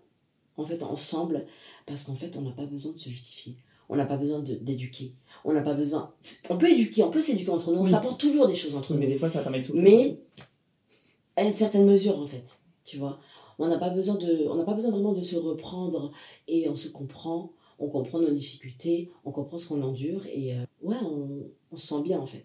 [0.56, 1.46] en fait ensemble
[1.86, 3.56] parce qu'en fait on n'a pas besoin de se justifier.
[3.88, 5.12] On n'a pas besoin d'éduquer.
[5.44, 6.12] On n'a pas besoin.
[6.48, 7.80] On peut éduquer, on peut s'éduquer entre nous.
[7.80, 7.90] On Oui.
[7.90, 9.82] s'apporte toujours des choses entre nous mais des fois, ça permet de souffler.
[9.82, 10.18] mais
[11.36, 12.44] à une certaine mesure en fait
[12.84, 13.18] tu vois
[13.58, 16.12] on n'a pas besoin de on n'a pas besoin vraiment de se reprendre
[16.48, 20.64] et on se comprend on comprend nos difficultés on comprend ce qu'on endure et euh,
[20.82, 21.40] ouais on,
[21.72, 22.44] on se sent bien en fait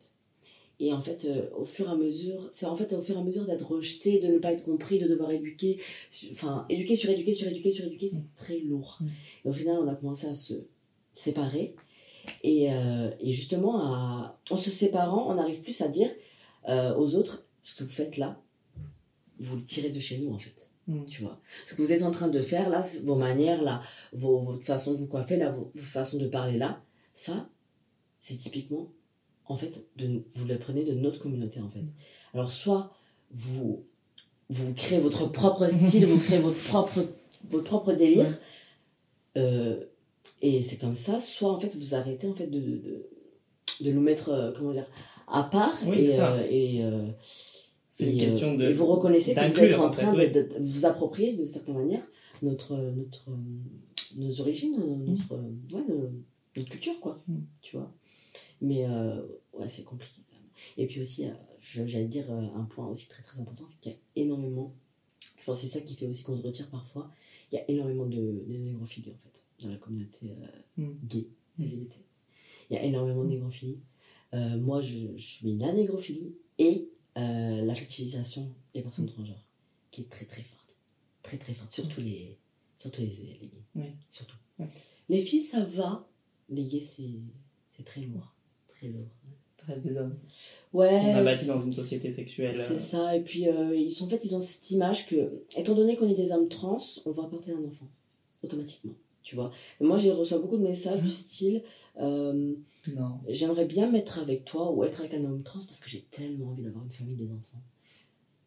[0.80, 3.20] et en fait euh, au fur et à mesure c'est en fait au fur et
[3.20, 5.80] à mesure d'être rejeté de ne pas être compris de devoir éduquer
[6.32, 9.08] enfin éduquer sur éduquer sur éduquer sur éduquer c'est très lourd Mm.
[9.46, 10.54] et au final on a commencé à se
[11.14, 11.76] séparer
[12.44, 16.10] et, euh, et justement à, en se séparant on arrive plus à dire
[16.68, 18.40] euh, aux autres ce que vous faites là
[19.40, 21.06] vous le tirez de chez nous en fait Mm.
[21.06, 21.40] Tu vois.
[21.68, 24.94] Ce que vous êtes en train de faire là, vos manières là, vos, votre façon
[24.94, 26.82] de vous coiffer là, vos, votre façon de parler là,
[27.14, 27.48] ça,
[28.22, 28.92] c'est typiquement,
[29.46, 31.84] en fait, de, vous le prenez de notre communauté en fait.
[32.34, 32.92] Alors soit
[33.32, 33.86] vous,
[34.50, 37.06] vous créez votre propre style, vous créez votre propre,
[37.50, 38.40] votre propre délire,
[39.38, 39.86] euh,
[40.42, 43.10] et c'est comme ça, soit en fait vous arrêtez en fait de, de,
[43.82, 44.88] de nous mettre, euh, comment dire,
[45.28, 46.34] à part Oui, et, ça.
[46.34, 47.08] euh, et, euh,
[48.00, 48.66] une question de.
[48.66, 51.76] et vous reconnaissez que vous êtes en en fait, train de, vous approprier de certaine
[51.76, 52.04] manière
[52.42, 53.26] notre, notre,
[54.16, 55.84] nos origines, euh, notre, ouais,
[56.56, 57.22] notre culture, quoi.
[57.28, 57.40] Mm.
[57.62, 57.92] Tu vois.
[58.62, 58.86] Mais
[59.54, 60.22] ouais, c'est compliqué.
[60.78, 61.26] Et puis aussi,
[61.62, 64.74] j'allais dire un point aussi très très important, c'est qu'il y a énormément,
[65.38, 67.10] je pense que c'est ça qui fait aussi qu'on se retire parfois,
[67.52, 70.48] il y a énormément de, de négrophilie en fait, dans la communauté euh,
[70.78, 70.92] Mm.
[71.08, 71.64] gay, Mm.
[71.66, 71.96] LGBT.
[72.70, 73.80] Il y a énormément de négrophilie.
[74.34, 76.88] Euh, moi, je, je suis la négrophilie et
[77.18, 79.46] euh, la fertilisation des personnes transgenres,
[79.92, 80.78] qui est très très forte.
[81.24, 82.38] Très très forte, surtout les,
[82.78, 83.94] surtout les, les gays.
[84.10, 84.38] Surtout.
[84.60, 84.68] Ouais.
[85.10, 86.08] Les filles, ça va.
[86.50, 87.10] Les gays, c'est
[87.76, 88.36] c'est très lourd.
[88.68, 89.08] Très lourd.
[89.68, 90.18] Reste des hommes.
[90.74, 90.90] Ouais.
[90.90, 92.58] On a bâti dans une société sexuelle.
[92.58, 95.44] C'est euh, ça, et puis euh, ils sont en fait ils ont cette image que,
[95.58, 97.88] étant donné qu'on est des hommes trans, on va apporter un enfant
[98.42, 98.94] automatiquement,
[99.30, 99.52] tu vois.
[99.80, 101.62] Moi j'ai reçu beaucoup de messages du style,
[102.02, 102.56] euh,
[103.28, 106.48] j'aimerais bien mettre avec toi ou être avec un homme trans parce que j'ai tellement
[106.50, 107.62] envie d'avoir une famille, des enfants.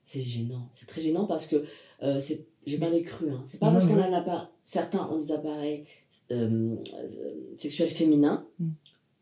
[0.07, 1.65] C'est gênant, c'est très gênant parce que
[2.03, 2.35] euh, c'est,
[2.67, 3.45] vais Mais- parler cru, hein.
[3.47, 5.85] c'est pas Non, parce qu'on a un appareil, certains ont des appareils
[6.33, 8.71] euh, euh, sexuels féminins Mm.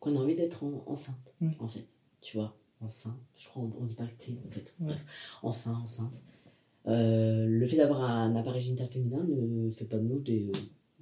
[0.00, 1.50] qu'on a envie d'être en- enceinte, Oui.
[1.58, 1.86] en fait,
[2.22, 3.18] tu vois, enceinte.
[3.36, 4.72] Je crois on, on dit pas le T en fait.
[4.80, 4.86] Ouais.
[4.92, 5.04] Bref,
[5.42, 6.22] enceinte, enceinte.
[6.86, 10.50] Euh, le fait d'avoir un appareil génital féminin ne fait pas de nous des.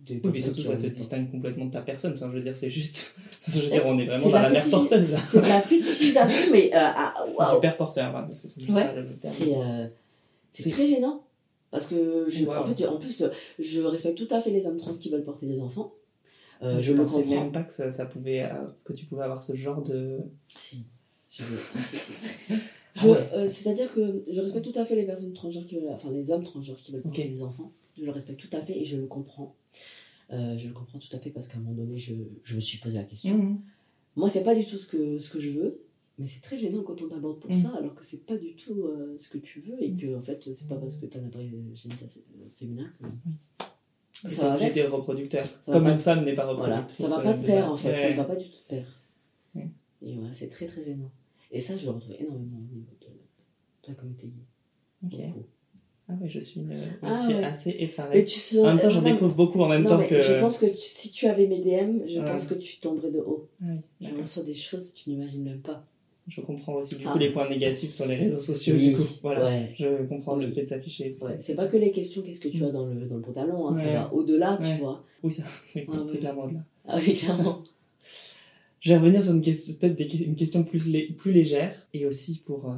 [0.09, 2.16] Des Oui, mais surtout, ça te distingue complètement de ta personne.
[2.16, 3.14] Ça, je veux dire, c'est juste.
[3.48, 5.16] je veux dire, on est vraiment dans la mère porteuse.
[5.30, 7.54] C'est la fétichisation, mais euh, ah, waouh.
[7.54, 9.86] Du père porteur, hein, c'est ce Ouais, euh,
[10.52, 11.24] c'est très gênant.
[11.70, 12.54] Parce que, je, Wow.
[12.56, 13.22] en, fait, en plus,
[13.59, 15.92] je respecte tout à fait les hommes trans qui veulent porter des enfants.
[16.62, 17.42] Euh, je le pensais comprends.
[17.42, 20.18] même pas que, ça, ça pouvait, euh, que tu pouvais avoir ce genre de.
[20.48, 20.84] Si.
[21.30, 21.44] Je,
[22.50, 22.54] ah.
[23.00, 26.11] Ah euh, C'est-à-dire que je respecte tout à fait les personnes transgenres qui veulent, enfin
[26.11, 27.70] les hommes transgenres qui veulent porter des enfants.
[27.96, 29.54] Je le respecte tout à fait et je le comprends.
[30.31, 32.14] Euh, je le comprends tout à fait parce qu'à un moment donné, je,
[32.45, 33.37] je me suis posé la question.
[33.37, 33.61] Mhm.
[34.16, 35.81] Moi, c'est pas du tout ce que, ce que je veux,
[36.19, 37.55] mais c'est très gênant quand on t'aborde pour Mm.
[37.55, 40.21] ça, alors que c'est pas du tout euh, ce que tu veux et que, en
[40.21, 44.29] fait, c'est pas parce que t'as un appareil génital euh, féminin que.
[44.29, 45.47] Ça va d'être reproducteur.
[45.64, 47.07] Comme une femme n'est pas Voilà, reproductrice.
[47.07, 48.11] ça va pas de pair en fait, ça Ouais.
[48.12, 49.03] ne va pas du tout de pair.
[50.03, 51.11] Et voilà, c'est très très gênant.
[51.51, 53.07] Et ça, je le retrouve énormément au niveau de,
[53.89, 54.27] la communauté
[55.05, 55.16] gay.
[55.29, 55.35] Ok.
[55.35, 55.47] Beaucoup.
[56.11, 57.44] Ah ouais, je suis, euh, je Ah suis ouais.
[57.44, 58.26] assez effarée.
[58.26, 60.22] serais- En même temps, j'en découvre beaucoup en même non, temps que.
[60.22, 62.24] Je pense que tu- si tu avais mes DM, je Ouais.
[62.24, 63.46] pense que tu tomberais de haut.
[63.62, 64.22] Ah oui, Je d'accord.
[64.22, 65.84] reçois des choses que tu n'imagines même pas.
[66.26, 67.12] Je comprends aussi du Ah.
[67.12, 68.74] coup les points négatifs sur les réseaux sociaux.
[68.76, 69.46] Oui, Du coup, voilà.
[69.46, 69.74] ouais.
[69.78, 70.52] Je comprends le Oui.
[70.54, 71.12] fait de s'afficher.
[71.38, 73.74] C'est pas que les questions, qu'est-ce que tu as dans le, dans le pantalon, hein,
[73.74, 75.04] ça va au-delà, tu vois.
[75.22, 75.42] Oui, ça.
[75.76, 76.64] Oui, Ah là.
[76.86, 77.62] Ah oui, clairement.
[78.80, 82.38] Je vais revenir sur une question, peut-être une question plus, lé- plus légère et aussi
[82.46, 82.74] pour, euh,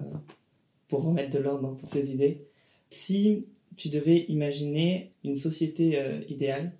[0.89, 2.43] pour remettre de l'ordre dans toutes ces idées.
[2.91, 6.73] Si tu devais imaginer une société euh, idéale,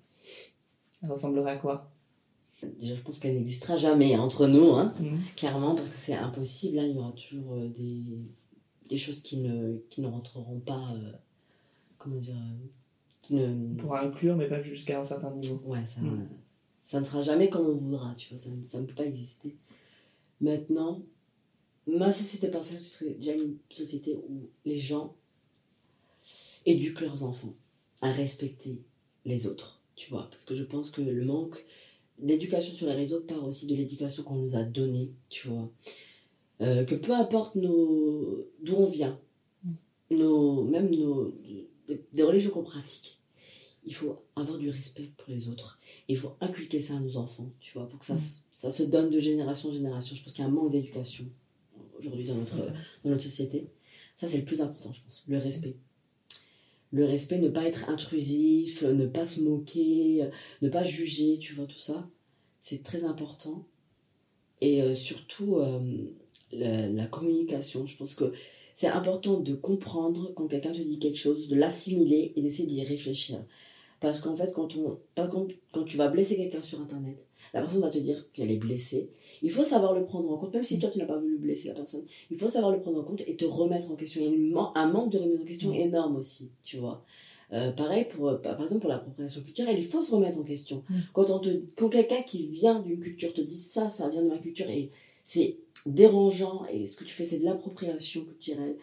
[1.01, 1.89] elle ressemblerait à quoi?
[2.79, 5.19] Déjà, je pense qu'elle n'existera jamais hein, entre nous, hein, Mhm.
[5.35, 6.77] clairement, parce que c'est impossible.
[6.79, 8.03] hein, il y aura toujours euh, des,
[8.87, 10.91] des choses qui ne, qui ne rentreront pas.
[10.93, 11.11] euh,
[11.97, 12.67] comment dire euh,
[13.21, 15.61] qui ne, On pourra inclure, mais pas jusqu'à un certain niveau.
[15.65, 16.27] Ouais, ça, Mm.
[16.83, 19.05] ça ne sera jamais comme on voudra, tu vois, ça, ne- ça ne peut pas
[19.05, 19.55] exister.
[20.41, 21.01] Maintenant,
[21.87, 25.15] ma société parfaite, ce serait déjà une société où les gens
[26.65, 27.53] éduquent leurs enfants
[28.01, 28.81] à respecter
[29.25, 31.63] les autres, tu vois, parce que je pense que le manque
[32.19, 35.69] d'éducation sur les réseaux part aussi de l'éducation qu'on nous a donnée, tu vois.
[36.61, 39.19] Euh, que peu importe nos d'où on vient,
[40.09, 41.33] nos, même nos,
[41.87, 43.17] des, des religions qu'on pratique,
[43.85, 45.79] il faut avoir du respect pour les autres.
[46.07, 48.83] Il faut inculquer ça à nos enfants, tu vois, pour que ça, se- ça se
[48.83, 50.15] donne de génération en génération.
[50.15, 51.25] Je pense qu'il y a un manque d'éducation
[51.97, 53.67] aujourd'hui dans notre, dans notre société.
[54.17, 55.23] Ça, c'est le plus important, je pense.
[55.27, 55.75] Le respect.
[56.91, 60.29] Le respect, ne pas être intrusif, ne pas se moquer,
[60.61, 62.09] ne pas juger, tu vois, tout ça.
[62.59, 63.65] C'est très important.
[64.59, 65.79] Et euh, surtout, euh,
[66.51, 67.85] la, la communication.
[67.85, 68.33] Je pense que
[68.75, 72.83] c'est important de comprendre quand quelqu'un te dit quelque chose, de l'assimiler et d'essayer d'y
[72.83, 73.43] réfléchir.
[73.99, 77.23] Parce qu'en fait, quand, on, contre, quand tu vas blesser quelqu'un sur Internet,
[77.53, 79.11] la personne va te dire qu'elle est blessée.
[79.41, 81.69] Il faut savoir le prendre en compte, même si toi tu n'as pas voulu blesser
[81.69, 82.03] la personne.
[82.29, 84.21] Il faut savoir le prendre en compte et te remettre en question.
[84.23, 87.03] Il y a un manque de remise en question énorme aussi, tu vois.
[87.53, 90.83] Euh, pareil, pour, euh, par exemple, pour l'appropriation culturelle, il faut se remettre en question.
[91.13, 94.29] Quand, on te, quand quelqu'un qui vient d'une culture te dit ça, ça vient de
[94.29, 94.89] ma culture et
[95.25, 98.75] c'est dérangeant et ce que tu fais, c'est de l'appropriation culturelle.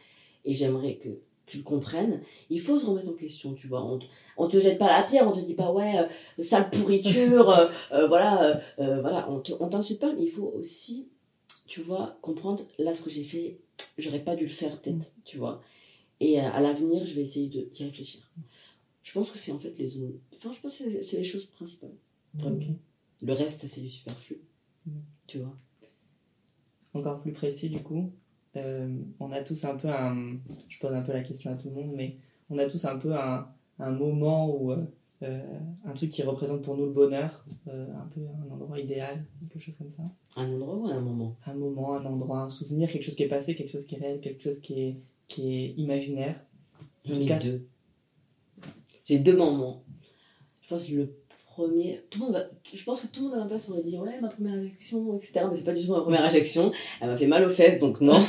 [0.44, 1.09] Et j'aimerais que
[1.49, 3.84] tu le comprennes, il faut se remettre en question, tu vois.
[3.84, 4.05] On, te,
[4.36, 7.68] on te jette pas la pierre, on te dit pas ouais, euh, sale pourriture, euh,
[7.92, 11.09] euh, voilà, voilà, on t'insulte pas, mais il faut aussi,
[11.66, 13.59] tu vois, comprendre là ce que j'ai fait,
[13.96, 15.62] j'aurais pas dû le faire peut-être, tu vois.
[16.20, 18.30] Et à l'avenir, je vais essayer de d'y réfléchir.
[19.03, 19.92] Je pense que c'est en fait les,
[20.36, 21.94] enfin, je pense que c'est les choses principales.
[23.22, 24.40] Le reste, c'est du superflu,
[25.26, 25.55] tu vois.
[26.94, 28.12] Encore plus précis du coup,
[28.59, 28.88] euh,
[29.20, 30.36] on a tous un peu un.
[30.68, 32.16] Je pose un peu la question à tout le monde, mais
[32.50, 33.48] on a tous un peu un,
[33.78, 35.42] un moment ou euh,
[35.84, 39.64] un truc qui représente pour nous le bonheur, euh, un peu un endroit idéal, quelque
[39.64, 40.02] chose comme ça.
[40.36, 41.36] Un endroit ou un moment?
[41.46, 43.98] Un moment, un endroit, un souvenir, quelque chose qui est passé, quelque chose qui est
[43.98, 44.96] réel, quelque chose qui est,
[45.26, 46.36] qui est imaginaire.
[47.04, 47.66] J'en ai deux.
[49.04, 49.82] J'ai deux moments.
[50.62, 51.14] Je pense que le
[51.59, 52.00] premier.
[52.11, 54.20] Tout le monde Je pense que tout le monde à ma place aurait dit Ouais,
[54.20, 55.46] ma première injection, etc.
[55.50, 56.72] Mais c'est pas du tout ma première injection.
[57.00, 58.20] Elle m'a fait mal aux fesses, donc non.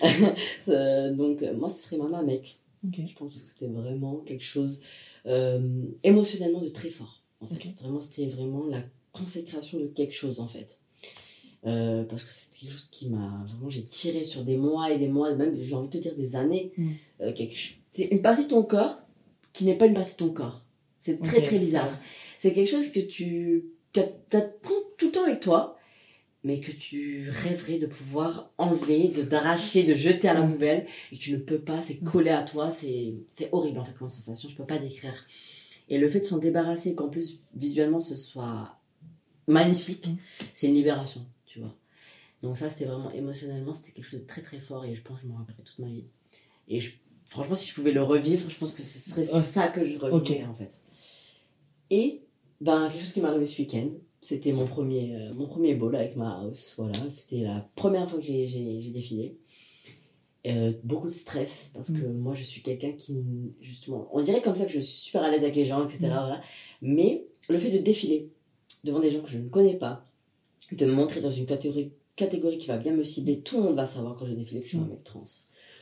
[0.66, 2.58] donc, moi, ce serait Maman Mec.
[2.90, 4.80] Je pense que c'était vraiment quelque chose
[5.26, 7.22] euh, émotionnellement de très fort.
[7.40, 7.68] En fait.
[7.80, 8.82] Vraiment, c'était vraiment la
[9.12, 10.78] consécration de quelque chose, en fait.
[11.66, 14.98] Euh, parce que c'est quelque chose qui m'a vraiment j'ai tiré sur des mois et
[14.98, 16.90] des mois même j'ai envie de te dire des années mm.
[17.22, 17.32] euh,
[17.90, 18.96] c'est une partie de ton corps
[19.52, 20.62] qui n'est pas une partie de ton corps
[21.00, 21.90] c'est très très bizarre
[22.38, 23.64] c'est quelque chose que tu
[23.96, 24.40] as,
[24.98, 25.78] tout le temps avec toi,
[26.44, 31.16] mais que tu rêverais de pouvoir enlever, de d'arracher, de jeter à la poubelle, et
[31.16, 33.14] tu ne peux pas, c'est collé à toi, c'est
[33.52, 35.26] horrible en fait comme sensation, je peux pas décrire.
[35.88, 38.76] Et le fait de s'en débarrasser, qu'en plus visuellement ce soit
[39.46, 40.08] magnifique,
[40.54, 41.74] c'est une libération, tu vois.
[42.42, 45.16] Donc ça, c'était vraiment émotionnellement, c'était quelque chose de très très fort, et je pense
[45.16, 46.04] que je m'en rappellerai toute ma vie.
[46.68, 46.80] Et
[47.26, 50.44] franchement, si je pouvais le revivre, je pense que ce serait ça que je revivrais
[50.44, 50.70] en fait.
[51.90, 52.22] Et
[52.60, 53.88] ben, quelque chose qui m'est arrivé ce week-end.
[54.20, 56.74] C'était mon premier, euh, mon premier ball avec ma house.
[56.76, 59.36] Voilà, c'était la première fois que j'ai défilé.
[60.46, 62.16] Euh, beaucoup de stress parce que mm.
[62.16, 63.16] moi je suis quelqu'un qui
[63.60, 65.98] justement on dirait comme ça que je suis super à l'aise avec les gens etc
[66.02, 66.06] mm.
[66.06, 66.40] voilà.
[66.80, 68.30] mais le fait de défiler
[68.84, 70.04] devant des gens que je ne connais pas
[70.70, 73.74] de me montrer dans une catégorie, catégorie qui va bien me cibler tout le monde
[73.74, 74.90] va savoir quand je défile que je suis un mm.
[74.90, 75.24] mec trans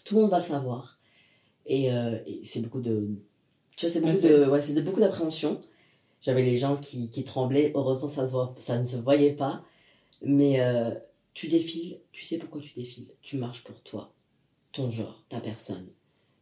[0.04, 0.98] tout le monde va le savoir
[1.66, 3.10] et, euh, c'est beaucoup de
[3.76, 5.60] tu vois c'est beaucoup, de, ouais, c'est beaucoup d'appréhension
[6.20, 7.72] j'avais les gens qui, qui, tremblaient.
[7.74, 9.62] Heureusement, ça, se voit, ça ne se voyait pas.
[10.22, 10.90] Mais euh,
[11.34, 13.08] tu défiles, tu sais pourquoi tu défiles.
[13.22, 14.12] Tu marches pour toi,
[14.72, 15.86] ton genre, ta personne,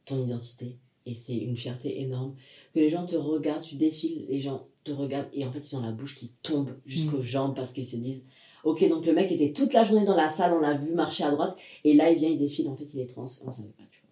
[0.04, 0.76] ton identité.
[1.06, 2.34] Et c'est une fierté énorme.
[2.74, 5.76] Que les gens te regardent, tu défiles, les gens te regardent et en fait, ils
[5.76, 7.24] ont la bouche qui tombe jusqu'aux mm.
[7.24, 8.24] jambes parce qu'ils se disent
[8.64, 11.24] Ok, donc le mec était toute la journée dans la salle, on l'a vu marcher
[11.24, 11.54] à droite,
[11.84, 14.00] et là il vient, il défile, en fait il est trans, on savait pas, tu
[14.00, 14.04] vois.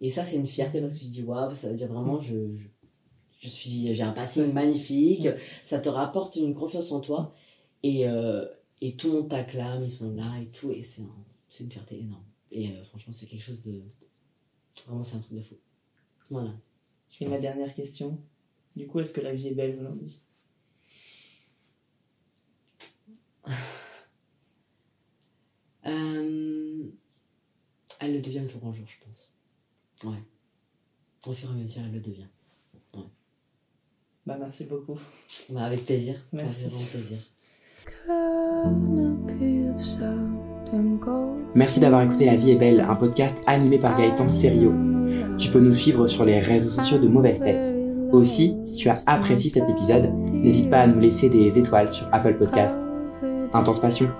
[0.00, 2.34] Et ça, c'est une fierté parce que tu dis Waouh, ça veut dire vraiment, je
[2.56, 2.68] je
[3.46, 5.28] suis, j'ai un passing magnifique,
[5.64, 7.34] ça te rapporte une confiance en toi
[7.84, 8.44] et, euh,
[8.80, 11.02] et tout le monde t'acclame, ils sont là et tout, et c'est
[11.48, 12.24] c'est une fierté énorme.
[12.50, 13.82] Et euh, franchement, c'est quelque chose de.
[14.86, 15.56] Vraiment, c'est un truc de fou.
[16.30, 16.54] Voilà.
[17.20, 18.20] Et ma dernière question,
[18.76, 20.22] du coup, est-ce que la vie est belle aujourd'hui?
[25.86, 26.84] Euh,
[28.00, 29.30] Elle le devient de jour en jour, je pense.
[30.04, 30.22] Ouais.
[31.24, 32.26] Au fur et à mesure, elle le devient.
[34.28, 34.98] Bah, merci beaucoup.
[35.48, 36.16] Bah, avec plaisir.
[36.34, 36.68] Merci.
[36.90, 37.16] plaisir.
[41.54, 44.74] Merci d'avoir écouté La vie est belle, un podcast animé par Gaëtan Serio.
[45.38, 47.72] Tu peux nous suivre sur les réseaux sociaux de Mauvaise Tête.
[48.12, 52.06] Aussi, si tu as apprécié cet épisode, n'hésite pas à nous laisser des étoiles sur
[52.12, 52.78] Apple Podcast.
[53.54, 54.10] Intense passion.